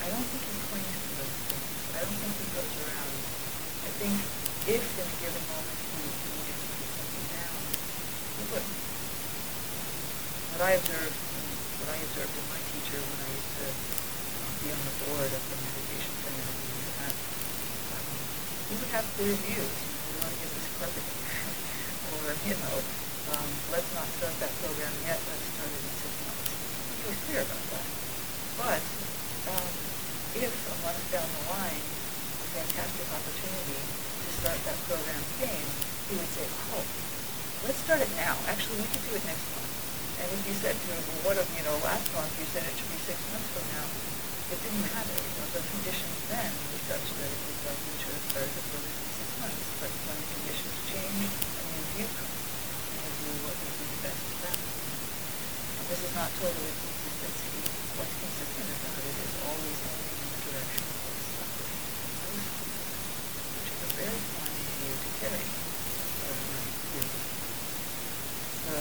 I 0.01 0.07
don't 0.09 0.25
think 0.31 0.43
he 0.49 0.55
clings 0.71 0.89
to 0.89 1.13
those 1.21 1.37
things. 1.51 1.69
I 1.91 2.01
don't 2.07 2.15
think 2.15 2.35
he 2.41 2.47
goes 2.55 2.75
around. 2.87 3.15
I 3.81 3.91
think 3.99 4.17
if 4.71 4.85
in 4.87 5.07
a 5.11 5.17
given 5.19 5.45
moment 5.51 5.79
he, 5.83 5.99
he 5.99 6.29
needed 6.31 6.57
to 6.57 6.67
put 6.79 6.91
something 6.95 7.27
down, 7.35 7.59
he 8.39 8.43
would. 8.55 8.67
What 10.55 10.63
I 10.63 10.73
observed, 10.79 11.17
what 11.83 11.91
I 11.91 11.99
observed 12.01 12.35
in 12.39 12.47
my 12.55 12.61
teacher 12.71 13.03
when 13.03 13.19
I 13.19 13.29
used 13.35 13.53
to 13.61 13.67
um, 13.67 14.53
be 14.63 14.69
on 14.71 14.81
the 14.85 14.95
board 15.05 15.31
of 15.33 15.43
the 15.43 15.57
meditation 15.59 16.13
center 16.23 16.45
that 16.47 16.55
we 16.55 16.71
were 16.71 16.97
at, 17.03 17.17
um, 17.99 18.09
we 19.21 19.29
would 19.29 19.37
have 19.37 19.45
clear 19.45 19.53
views. 19.53 19.77
You 19.77 19.93
know, 19.93 20.01
we 20.01 20.17
want 20.17 20.33
to 20.33 20.39
get 20.41 20.49
this 20.49 20.69
carpet, 20.81 21.05
or 21.05 22.33
you 22.49 22.57
know, 22.57 22.77
um, 23.37 23.49
let's 23.69 23.91
not 23.93 24.09
start 24.17 24.33
that 24.41 24.53
program 24.65 24.95
yet. 25.05 25.21
Let's 25.21 25.45
start 25.45 25.69
it 25.69 25.83
in 25.85 25.93
six 26.01 26.13
months. 26.25 26.49
He 26.49 27.05
was 27.05 27.21
clear 27.29 27.43
about 27.45 27.65
that. 27.69 27.87
But 28.57 28.83
um, 29.53 29.69
if 30.41 30.53
a 30.73 30.77
month 30.81 31.05
down 31.13 31.29
the 31.29 31.43
line, 31.53 31.85
a 31.85 32.47
fantastic 32.65 33.09
opportunity 33.13 33.77
to 33.77 34.29
start 34.41 34.57
that 34.65 34.79
program 34.89 35.23
came, 35.37 35.69
he 36.09 36.17
would 36.17 36.33
say, 36.33 36.49
oh, 36.73 36.85
let's 37.69 37.81
start 37.85 38.01
it 38.01 38.13
now. 38.17 38.41
Actually, 38.49 38.81
we 38.81 38.89
could 38.89 39.05
do 39.05 39.21
it 39.21 39.25
next 39.29 39.45
month. 39.53 39.69
And 40.21 40.29
if 40.33 40.41
you 40.49 40.57
said 40.65 40.77
to 40.77 40.87
him, 40.97 41.01
well, 41.13 41.21
what 41.33 41.37
if, 41.37 41.49
you 41.61 41.65
know, 41.69 41.77
last 41.85 42.09
month 42.17 42.33
you 42.41 42.49
said 42.57 42.65
it 42.65 42.73
should 42.73 42.89
be 42.89 43.01
six 43.05 43.21
months 43.33 43.49
from 43.53 43.69
now, 43.77 43.85
it 44.51 44.59
didn't 44.67 44.83
matter. 44.83 45.15
You 45.15 45.35
know, 45.39 45.47
the 45.55 45.63
conditions 45.63 46.19
then 46.27 46.51
were 46.51 46.83
such 46.91 47.07
that 47.07 47.31
it 47.31 47.41
was 47.47 47.59
like 47.71 47.81
we 47.87 47.95
should 48.03 48.19
have 48.19 48.27
started 48.35 48.51
the 48.51 48.65
program 48.67 48.99
in 48.99 49.11
six 49.15 49.31
months. 49.39 49.63
But 49.79 49.93
when 50.11 50.19
the 50.19 50.27
conditions 50.27 50.77
change, 50.91 51.31
a 51.31 51.63
new 51.71 51.85
view 51.95 52.09
comes. 52.19 52.35
And 52.35 52.99
you 52.99 53.15
do 53.15 53.31
what 53.47 53.55
would 53.55 53.77
be 53.79 53.87
the 53.87 54.01
best 54.03 54.21
for 54.27 54.37
them. 54.43 54.59
And 54.59 55.80
this 55.91 56.07
is 56.07 56.15
not 56.15 56.31
totally 56.39 56.71
consistency. 56.71 57.51
What's 57.99 58.15
consistent 58.23 58.71
about 58.79 59.03
it 59.03 59.17
is 59.27 59.35
always 59.43 59.79
aiming 59.91 60.23
in 60.23 60.29
the 60.31 60.41
direction 60.47 60.87
of 60.87 61.03
is 61.11 61.27
suffering 61.35 61.83
which 63.59 63.75
is 63.75 63.81
a 63.83 63.91
very 63.99 64.21
fine 64.31 64.55
view 64.55 64.95
to 64.95 65.11
carry. 65.19 65.47
So, 68.71 68.75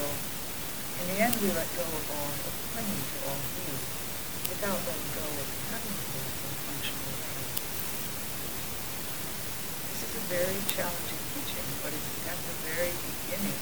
in 1.02 1.06
the 1.10 1.18
end, 1.18 1.34
we 1.42 1.50
let 1.50 1.66
go 1.74 1.82
of 1.82 2.06
all 2.14 2.30
of 2.30 2.54
clinging 2.78 3.02
to 3.02 3.18
all 3.26 3.42
views 3.58 3.84
without 4.54 4.78
letting 4.86 5.10
go 5.18 5.26
of 5.34 5.50
having 5.74 5.98
views 5.98 6.30
in 6.30 6.46
a 6.46 6.62
functional 6.62 7.10
way. 7.10 7.42
This 9.98 10.02
is 10.06 10.14
a 10.14 10.24
very 10.30 10.62
challenging 10.78 11.26
teaching, 11.34 11.68
but 11.82 11.90
it's 11.90 12.22
at 12.30 12.38
the 12.38 12.56
very 12.70 12.94
beginning. 13.02 13.58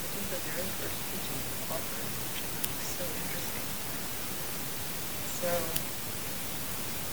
This 0.00 0.16
is 0.16 0.26
the 0.32 0.40
very 0.48 0.70
first 0.80 0.96
teaching 1.12 1.40
offered, 1.68 2.08
which 2.08 2.40
I 2.40 2.48
think 2.56 2.72
is 2.72 2.88
so 2.98 3.04
interesting. 3.04 3.68
So, 5.40 5.48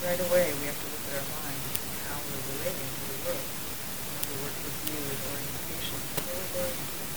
right 0.04 0.20
away, 0.20 0.52
we 0.60 0.68
have 0.68 0.76
to 0.76 0.88
look 0.92 1.04
at 1.08 1.16
our 1.16 1.28
mind 1.32 1.64
and 1.64 1.96
how 2.12 2.20
we're 2.28 2.44
relating 2.60 2.92
to 2.92 3.04
the 3.08 3.20
world. 3.24 3.40
You 3.40 4.20
the 4.20 4.38
work 4.44 4.58
with 4.68 4.76
view 4.84 5.00
is 5.00 5.22
orientation, 5.32 5.96
very 6.28 6.48
oriented. 6.60 7.08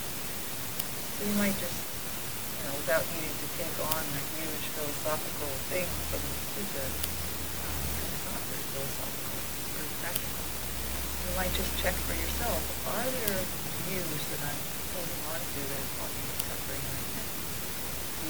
So 1.19 1.21
you 1.27 1.35
might 1.35 1.59
just, 1.59 1.83
you 1.83 2.63
know, 2.63 2.79
without 2.79 3.03
needing 3.11 3.35
to 3.43 3.49
take 3.59 3.75
on 3.91 4.07
a 4.07 4.23
huge 4.39 4.65
philosophical 4.71 5.51
thing 5.75 5.91
from 6.15 6.23
the 6.23 6.37
sutta, 6.55 6.87
um, 6.87 7.75
it's 8.07 8.23
not 8.31 8.41
very 8.47 8.67
philosophical, 8.71 9.35
it's 9.35 9.71
very 9.83 9.91
practical. 10.07 10.47
You 10.47 11.33
might 11.35 11.55
just 11.59 11.75
check 11.83 11.99
for 12.07 12.15
yourself, 12.15 12.63
are 12.87 13.11
there 13.27 13.43
views 13.91 14.23
that 14.31 14.47
I'm 14.47 14.63
holding 14.95 15.23
on 15.27 15.43
to 15.43 15.59
that 15.59 15.75
are 15.75 15.91
causing 16.07 16.23
me 16.23 16.35
suffering 16.39 16.85
right 16.87 17.09
now? 17.19 17.29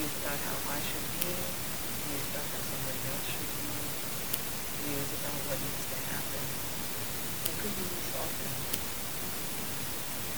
Views 0.00 0.12
about 0.24 0.40
how 0.48 0.56
I 0.72 0.80
should 0.80 1.08
be, 1.20 1.68
views 2.10 2.26
about 2.34 2.50
somebody 2.66 3.02
else 3.06 3.26
should 3.30 3.52
be, 3.54 3.70
views 4.82 5.10
about 5.14 5.38
what 5.46 5.58
needs 5.62 5.86
to 5.94 5.98
happen. 6.10 6.44
They 7.46 7.54
could 7.54 7.74
be 7.78 7.86
softened. 8.10 8.66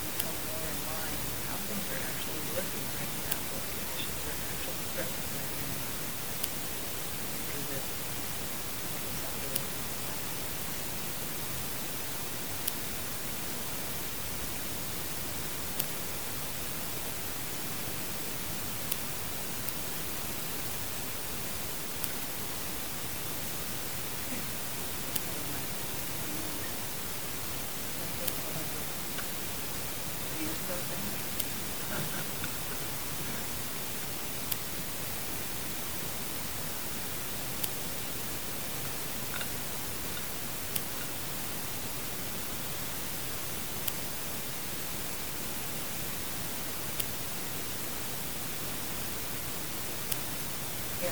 Become 0.04 0.36
more 0.52 0.64
in 0.68 0.78
line 0.84 1.24
how 1.48 1.56
things 1.64 1.86
are 1.96 2.04
actually 2.12 2.44
working 2.52 2.86
right 2.92 3.14
now, 3.24 3.40
what 3.56 3.64
conditions 3.72 4.20
are 4.28 4.40
actually 4.52 4.84
present 4.92 5.28
right 5.32 5.56
now. 5.64 5.80
Because 7.40 7.68
it 7.72 7.84
it's 9.08 9.16
not 9.24 9.32
really 9.40 9.64
Views 30.38 30.58
about 30.66 30.82
things. 30.90 31.18
Yeah. 51.02 51.10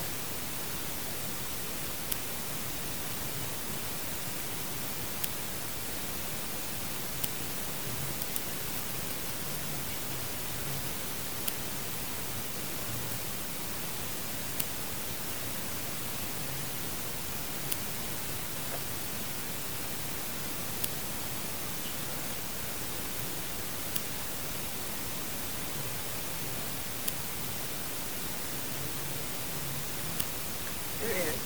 There 31.00 31.16
is, 31.16 31.40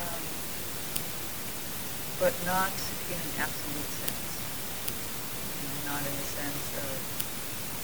um, 0.00 0.22
but 2.18 2.33
not 2.44 2.68
in 3.08 3.16
an 3.16 3.32
absolute 3.40 3.90
sense. 4.04 4.28
You 4.36 5.64
know, 5.64 5.96
not 5.96 6.04
in 6.04 6.12
the 6.12 6.28
sense 6.28 6.66
of, 6.76 6.92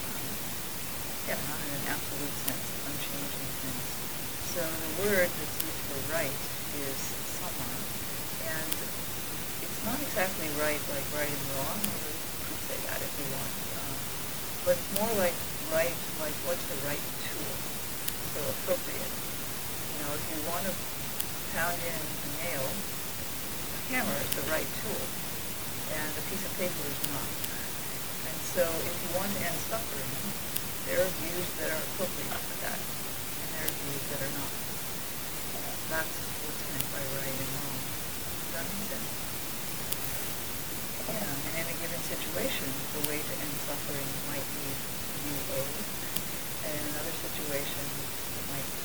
um, 0.04 0.28
yeah, 1.24 1.40
not 1.48 1.60
in 1.64 1.70
an 1.80 1.86
absolute 1.88 2.36
sense, 2.44 2.66
unchanging 2.84 3.52
sense. 3.64 3.88
So 4.52 4.60
the 4.60 4.92
word 5.08 5.32
that's 5.32 5.56
used 5.64 5.82
for 5.88 6.00
right 6.12 6.36
is 6.76 6.98
samma, 7.40 7.72
and 8.52 8.76
it's 9.64 9.80
not 9.88 9.96
exactly 9.96 10.52
right 10.60 10.82
like 10.92 11.08
right 11.16 11.32
and 11.32 11.44
wrong, 11.56 11.80
although 11.80 12.12
you 12.12 12.44
could 12.52 12.60
say 12.68 12.78
that 12.84 13.00
if 13.00 13.12
you 13.16 13.26
want, 13.32 13.52
um, 13.80 13.96
but 14.68 14.76
it's 14.76 14.92
more 15.00 15.12
like 15.16 15.36
right, 15.72 15.96
like 16.20 16.36
what's 16.44 16.64
the 16.68 16.76
right 16.84 17.00
tool, 17.00 17.48
so 18.36 18.40
appropriate. 18.44 19.08
You 19.08 19.96
know, 20.04 20.12
if 20.20 20.24
you 20.36 20.38
want 20.52 20.68
to 20.68 20.72
pound 21.56 21.80
in 21.80 21.96
a 21.96 22.28
nail, 22.44 22.68
camera 23.90 24.22
is 24.22 24.30
the 24.38 24.46
right 24.54 24.70
tool, 24.86 25.02
and 25.98 26.10
a 26.14 26.22
piece 26.30 26.46
of 26.46 26.54
paper 26.62 26.78
is 26.86 27.00
not. 27.10 27.26
And 28.22 28.38
so 28.54 28.62
if 28.86 28.94
you 29.02 29.10
want 29.18 29.34
to 29.34 29.42
end 29.42 29.58
suffering, 29.66 30.14
there 30.86 31.02
are 31.02 31.10
views 31.18 31.50
that 31.58 31.74
are 31.74 31.82
appropriate 31.90 32.38
for 32.38 32.56
that, 32.70 32.78
and 32.78 33.48
there 33.50 33.66
are 33.66 33.74
views 33.82 34.04
that 34.14 34.22
are 34.22 34.34
not. 34.38 34.52
That's 35.90 36.16
what's 36.22 36.62
meant 36.70 36.86
by 36.94 37.02
right 37.18 37.34
and 37.34 37.50
wrong. 37.50 37.78
Does 37.82 38.52
that 38.54 38.66
make 38.70 38.86
sense? 38.94 39.10
Yeah, 41.10 41.34
and 41.50 41.54
in 41.58 41.66
a 41.66 41.76
given 41.82 42.02
situation, 42.06 42.70
the 42.94 43.10
way 43.10 43.18
to 43.18 43.34
end 43.42 43.54
suffering 43.66 44.06
might 44.30 44.46
be 44.54 44.70
you 44.70 45.34
owe, 45.58 45.66
and 45.66 46.72
in 46.78 46.84
another 46.94 47.14
situation, 47.26 47.84
it 48.38 48.44
might 48.54 48.68
be 48.70 48.79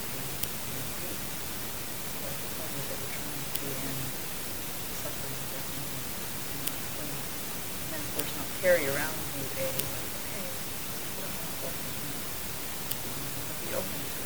carry 8.65 8.89
around 8.89 9.13
with 9.37 9.61
you 9.61 9.61
a, 9.61 9.69
what 11.21 11.29
I'm 11.29 11.53
focusing 11.61 12.01
on. 12.01 12.25
But 13.45 13.77
open 13.77 14.01
to. 14.09 14.25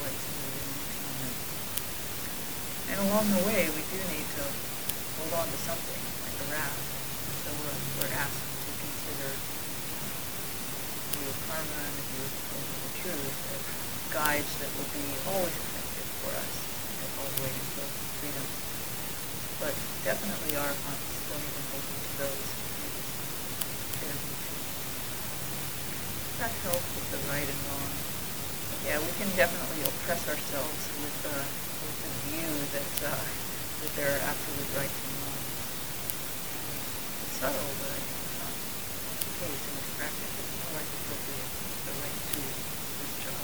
And 2.88 2.97
along 3.04 3.28
the 3.36 3.43
way, 3.52 3.67
we 3.67 3.84
do 3.84 3.99
need 4.15 4.23
to 4.39 4.45
hold 5.19 5.43
on 5.43 5.43
to 5.43 5.60
something, 5.67 5.99
like 6.23 6.39
a 6.39 6.47
raft. 6.56 6.88
So 7.43 7.52
we're, 7.52 7.80
we're 7.99 8.15
asked 8.15 8.39
to 8.39 8.71
consider 8.80 9.28
the 9.28 9.43
view 11.19 11.28
of 11.28 11.38
karma 11.43 11.80
and 11.84 11.95
the 11.99 12.06
view 12.08 12.23
of 12.23 12.63
the 12.63 12.91
truth 12.95 13.36
as 13.43 13.63
guides 14.08 14.52
that 14.63 14.71
will 14.80 14.88
be 14.95 15.19
always 15.36 15.52
effective 15.52 16.08
for 16.23 16.32
us 16.39 16.54
all 17.19 17.28
the 17.28 17.43
way 17.43 17.52
until 17.52 17.91
freedom. 18.23 18.47
But 19.60 19.75
definitely 20.08 20.56
our 20.56 20.71
hearts 20.71 21.28
don't 21.28 21.43
even 21.43 21.65
open 21.75 21.97
to 22.08 22.13
those. 22.23 22.69
That 26.39 26.56
helps 26.63 26.88
with 26.95 27.12
the 27.12 27.19
right 27.28 27.43
and 27.43 27.62
wrong. 27.67 27.91
Yeah, 28.88 29.04
we 29.04 29.12
can 29.19 29.28
definitely 29.36 29.84
oppress 29.84 30.23
ourselves 30.23 30.88
with, 31.04 31.19
uh, 31.28 31.36
with 31.36 31.99
the 31.99 32.12
view 32.32 32.47
that, 32.80 33.12
uh, 33.12 33.19
that 33.84 33.91
there 33.99 34.08
are 34.08 34.23
absolute 34.23 34.71
rights 34.80 34.95
and 35.04 35.19
wrongs. 35.19 35.52
It's 37.28 37.43
subtle, 37.43 37.60
but 37.84 37.91
think 37.91 38.23
it's 38.23 38.39
not 38.39 38.56
the 38.56 39.36
case 39.36 39.63
in 39.67 39.73
this 39.84 39.91
practice. 39.99 40.32
It's 40.32 40.63
like 40.80 40.88
appropriate, 40.95 41.52
the 41.84 41.93
right 42.08 42.15
to 42.23 42.39
this 42.39 43.13
job. 43.19 43.36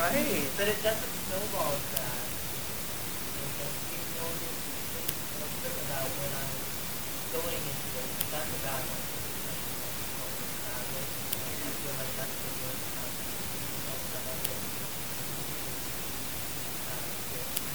Right. 0.00 0.48
But 0.56 0.66
it 0.68 0.80
doesn't 0.82 1.12
snowball 1.28 1.76
as 1.76 1.84
that. 1.92 2.24
It 3.36 3.52
doesn't 3.60 3.84
seem 3.84 4.06
no 4.16 4.24
one 4.24 4.40
is 4.40 4.56
more 5.36 5.52
clear 5.60 5.76
about 5.84 6.08
when 6.08 6.32
I'm 6.40 6.56
going 7.36 7.60
into 7.60 7.88
this. 8.00 8.59
That's 8.70 8.86
a 8.86 10.46
bad 10.62 10.86
one. 10.94 11.10
I 11.10 11.70
feel 11.74 11.94
like 11.98 12.14
that's 12.14 12.36
the 12.38 12.52
worst 12.60 12.86
kind 12.94 13.10
of 13.10 13.26
most 13.90 14.14
of 14.14 14.22
us 14.30 14.40
that 14.46 14.62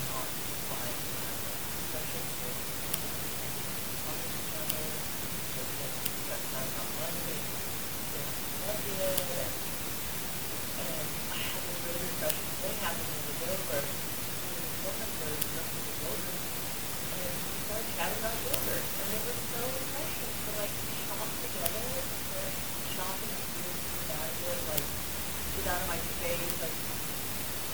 not 0.08 0.28
fine 0.72 1.00
especially 1.84 2.32
for 2.40 2.56
talking 4.06 4.32
to 4.32 4.40
each 4.40 4.56
other, 4.56 4.88
that 6.32 6.42
time 6.56 6.70
not 6.80 6.90
running, 6.96 7.44
negative, 8.64 9.52
and 10.80 11.08
I 11.28 11.40
had 11.44 11.60
this 11.60 11.78
really 11.84 12.08
refreshing 12.08 12.56
thing 12.64 12.76
happen 12.80 13.04
in 13.04 13.20
the 13.20 13.36
yoga. 13.44 13.80
One 14.86 14.96
of 14.96 15.12
the 15.12 15.28
members 15.28 15.76
of 15.76 15.98
yoga, 16.06 16.34
and 17.16 17.36
we 17.36 17.58
started 17.66 17.90
chatting 18.00 18.20
about 18.24 18.38
yoga, 18.46 18.76
and 18.80 19.10
it 19.12 19.22
was 19.26 19.40
so 19.52 19.60
refreshing 19.66 20.32
to 20.46 20.50
like 20.62 20.74
shop 21.06 21.30
together, 21.42 21.86
or 22.06 22.46
shop 22.96 23.16
in 23.26 23.30
a 23.34 23.40
really 23.56 23.82
imagine, 24.06 24.62
like 24.70 24.88
get 25.56 25.66
out 25.74 25.82
of 25.82 25.88
my 25.90 25.98
space, 25.98 26.54
like 26.62 26.78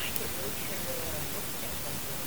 I 0.01 0.05
get 0.15 0.29
really 0.39 0.55
triggered 0.55 0.99
when 1.03 1.15
I'm 1.19 1.27
looking 1.35 1.61
at 1.67 1.75
something. 1.83 2.19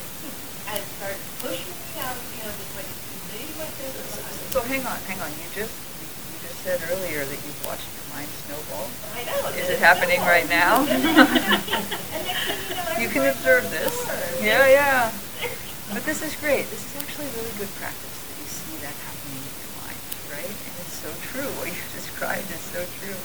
and 0.71 0.79
start 0.95 1.19
pushing 1.43 1.67
me 1.67 1.99
out, 1.99 2.15
you 2.15 2.47
know, 2.47 2.51
just 2.55 2.79
like 2.79 2.87
maybe 3.35 3.51
like 3.59 3.75
this 3.75 3.91
or 3.91 4.07
something. 4.15 4.55
so 4.55 4.63
hang 4.71 4.87
on, 4.87 4.95
hang 5.11 5.19
on. 5.19 5.27
You 5.35 5.51
just, 5.51 5.75
you 5.75 6.39
just 6.47 6.63
said 6.63 6.79
earlier 6.95 7.27
that 7.27 7.39
you've 7.43 7.59
watched 7.67 7.91
your 7.91 8.07
mind 8.15 8.31
snowball. 8.47 8.87
I 9.19 9.27
know. 9.27 9.51
Is 9.59 9.67
it 9.67 9.83
happening 9.83 10.23
snowball. 10.23 10.31
right 10.31 10.47
now? 10.47 10.87
And 12.15 12.23
next 12.23 12.43
thing 12.47 13.03
you 13.03 13.09
can 13.11 13.27
observe 13.27 13.67
this. 13.67 13.91
Yeah, 14.39 14.67
yeah. 14.71 15.10
But 15.91 16.07
this 16.07 16.23
is 16.23 16.31
great. 16.39 16.71
This 16.71 16.87
is 16.87 17.03
actually 17.03 17.27
really 17.35 17.51
good 17.59 17.67
practice 17.75 18.15
that 18.23 18.35
you 18.39 18.47
see 18.47 18.79
that 18.79 18.95
happening 19.11 19.43
in 19.43 19.55
your 19.59 19.71
mind, 19.83 19.99
right? 20.31 20.47
And 20.47 20.73
it's 20.87 21.03
so 21.03 21.11
true. 21.19 21.51
What 21.59 21.67
you 21.67 21.83
described 21.91 22.47
is 22.47 22.63
so 22.71 22.79
true. 23.03 23.19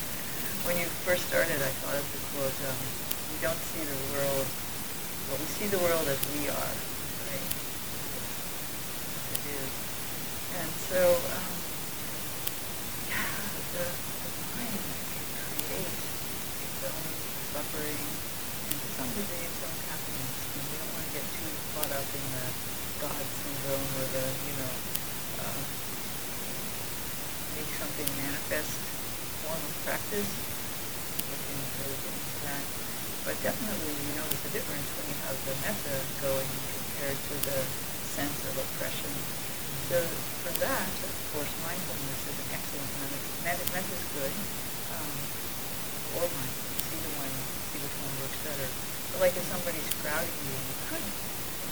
When 0.66 0.74
you 0.74 0.90
first 1.07 1.31
started, 1.31 1.62
I 1.62 1.70
thought 1.79 1.94
of 1.94 2.02
the 2.11 2.18
quote, 2.35 2.59
um, 2.66 2.74
we 3.31 3.38
don't 3.38 3.62
see 3.70 3.87
the 3.87 4.00
world, 4.18 4.50
well, 5.31 5.38
we 5.38 5.46
see 5.46 5.70
the 5.70 5.79
world 5.79 6.11
as 6.11 6.18
we 6.35 6.50
are, 6.50 6.74
right? 7.31 7.50
It 9.31 9.42
is. 9.46 9.70
And 10.59 10.70
so, 10.90 11.00
um, 11.07 11.55
yeah, 13.14 13.31
the, 13.79 13.87
the 13.94 14.31
mind 14.59 14.74
can 14.74 15.26
create 15.55 15.87
its 15.87 16.83
own 16.83 17.07
suffering 17.55 18.02
and 18.02 18.74
to 18.74 18.88
some 18.90 19.11
degree 19.14 19.46
its 19.46 19.62
own 19.62 19.79
happiness. 19.87 20.35
And 20.50 20.66
we 20.66 20.74
don't 20.83 20.92
want 20.98 21.07
to 21.07 21.12
get 21.14 21.26
too 21.31 21.46
caught 21.79 21.94
up 21.94 21.96
in 22.14 22.25
the 22.37 22.47
God 23.03 23.25
syndrome 23.27 23.90
or 23.99 24.07
the, 24.14 24.27
you 24.47 24.55
know, 24.61 24.73
uh, 25.42 25.61
make 27.57 27.71
something 27.81 28.09
manifest 28.21 28.73
form 29.42 29.59
of 29.59 29.75
practice. 29.83 30.31
We 31.27 31.35
can 31.35 31.59
really 31.83 31.99
get 32.03 32.14
into 32.14 32.38
that. 32.47 32.64
But 33.27 33.35
definitely 33.42 33.90
you 33.90 34.12
notice 34.14 34.42
a 34.47 34.53
difference 34.55 34.87
when 34.95 35.07
you 35.11 35.19
have 35.27 35.38
the 35.51 35.55
metta 35.66 35.97
going 36.23 36.47
compared 36.47 37.19
to 37.19 37.35
the 37.51 37.59
sense 38.14 38.38
of 38.47 38.55
oppression. 38.55 39.11
So 39.90 39.99
for 40.47 40.55
that, 40.62 40.90
of 41.03 41.14
course, 41.35 41.51
mindfulness 41.62 42.23
is 42.27 42.37
an 42.38 42.49
excellent. 42.55 42.90
Metta, 43.42 43.66
metta 43.71 43.92
is 43.95 44.07
good, 44.14 44.35
um, 44.95 45.11
or 46.19 46.27
mindfulness, 46.27 46.87
either 46.90 47.12
one, 47.19 47.35
see 47.71 47.79
which 47.83 47.97
one 48.03 48.14
works 48.23 48.40
better. 48.47 48.69
But 49.14 49.19
like 49.27 49.35
if 49.38 49.47
somebody's 49.47 49.90
crowding 50.03 50.38
you, 50.42 50.55
you 50.55 50.77
could, 50.90 51.07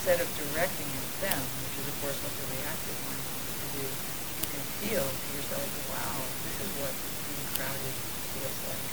instead 0.05 0.21
of 0.21 0.29
directing 0.37 0.85
it 0.85 1.01
at 1.01 1.33
them, 1.33 1.41
which 1.65 1.81
is 1.81 1.89
of 1.89 1.97
course 2.05 2.21
what 2.21 2.29
the 2.37 2.45
reactive 2.53 2.93
mind 3.09 3.25
wants 3.25 3.57
to 3.57 3.69
do, 3.73 3.85
you 3.89 4.47
can 4.53 4.65
feel 4.85 5.01
to 5.01 5.29
yourself, 5.33 5.65
wow, 5.89 6.21
this 6.45 6.61
is 6.61 6.71
what 6.77 6.93
being 7.25 7.49
crowded 7.57 7.97
feels 8.37 8.59
like. 8.69 8.85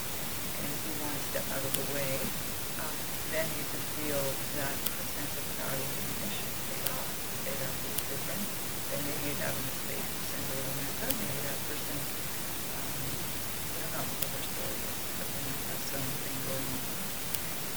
And 0.56 0.71
if 0.71 0.80
you 0.88 0.95
want 1.04 1.12
to 1.12 1.24
step 1.36 1.43
out 1.52 1.63
of 1.67 1.74
the 1.76 1.88
way, 1.91 2.15
um, 2.80 2.95
then 3.28 3.43
you 3.60 3.65
can 3.67 3.84
feel 4.00 4.24
that 4.56 4.71
sense 4.71 5.36
of 5.36 5.43
crowding 5.60 5.91
diminish. 6.00 6.38
Say, 6.47 6.80
ah, 6.95 7.04
say 7.43 7.54
that 7.60 7.74
was 7.76 8.00
different, 8.08 8.43
then 8.95 9.00
maybe 9.04 9.36
you'd 9.36 9.43
have 9.43 9.52
a 9.52 9.63
space 9.67 10.08
to 10.15 10.24
send 10.32 10.43
that, 10.47 11.12
maybe 11.12 11.39
that 11.43 11.60
person, 11.67 11.97
um, 12.08 12.88
I 12.88 14.00
don't 14.00 14.00
know 14.00 14.15
what 14.15 14.32
their 14.32 14.45
story 14.47 14.80
is, 14.80 14.95
but 15.19 15.28
they 15.28 15.43
might 15.43 15.63
have 15.76 15.84
something 15.91 16.38
going 16.47 16.67
on. 16.71 16.88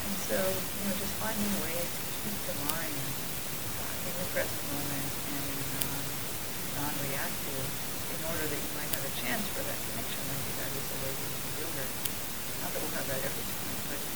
And 0.07 0.15
so, 0.23 0.39
you 0.39 0.83
know, 0.87 0.95
just 1.03 1.15
finding 1.19 1.51
ways 1.67 1.83
to 1.83 2.15
keep 2.23 2.39
the 2.47 2.64
mind 4.35 4.51
in 4.51 4.51
the 4.51 4.59
present 4.59 4.67
moment 4.67 5.15
and 5.31 5.63
uh, 5.79 5.95
non-reactive 6.83 7.71
in 8.11 8.21
order 8.27 8.45
that 8.51 8.59
you 8.59 8.73
might 8.75 8.91
have 8.91 9.05
a 9.07 9.15
chance 9.23 9.47
for 9.55 9.63
that 9.63 9.79
connection. 9.79 10.23
I 10.27 10.35
think 10.43 10.59
that 10.59 10.75
is 10.75 10.87
the 10.91 10.99
way 11.07 11.13
we 11.15 11.27
do 11.31 11.63
yoga. 11.63 11.87
Not 12.63 12.71
that 12.75 12.81
we'll 12.83 12.99
have 12.99 13.07
that 13.15 13.23
every 13.23 13.47
time, 13.47 13.79
but 13.87 14.01
it 14.03 14.11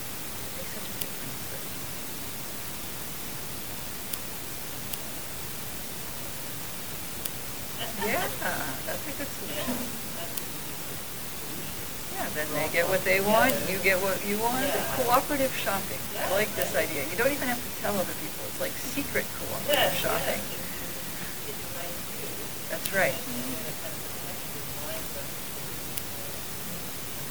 makes 0.58 0.74
such 0.74 0.90
a 0.90 0.94
difference. 0.98 1.38
But, 1.54 1.62
yeah, 8.10 8.26
that's 8.86 9.06
a 9.06 9.14
good 9.14 9.30
solution. 9.38 9.78
Yeah, 12.18 12.26
then 12.34 12.50
they 12.58 12.66
get 12.74 12.90
what 12.90 13.06
they 13.06 13.22
want, 13.22 13.54
you 13.70 13.78
get 13.78 14.02
what 14.02 14.18
you 14.26 14.38
want. 14.42 14.66
Yeah. 14.66 14.82
Cooperative 14.98 15.54
shopping. 15.54 16.02
I 16.18 16.34
like 16.34 16.50
this 16.58 16.74
idea. 16.74 17.06
You 17.06 17.14
don't 17.14 17.30
even 17.30 17.46
have 17.46 17.62
to 17.62 17.67
tell 17.80 17.94
other 17.94 18.14
people. 18.18 18.42
It's 18.50 18.60
like 18.60 18.72
secret 18.72 19.26
cooperative 19.38 19.74
yeah, 19.74 19.90
shopping. 19.94 20.40
Yeah. 20.40 20.68
That's 22.70 22.88
right. 22.92 23.14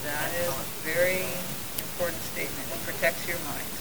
That 0.08 0.32
is 0.40 0.48
a 0.48 0.66
very 0.88 1.28
important 1.84 2.22
statement. 2.32 2.66
It 2.72 2.82
protects 2.86 3.28
your 3.28 3.40
mind. 3.44 3.77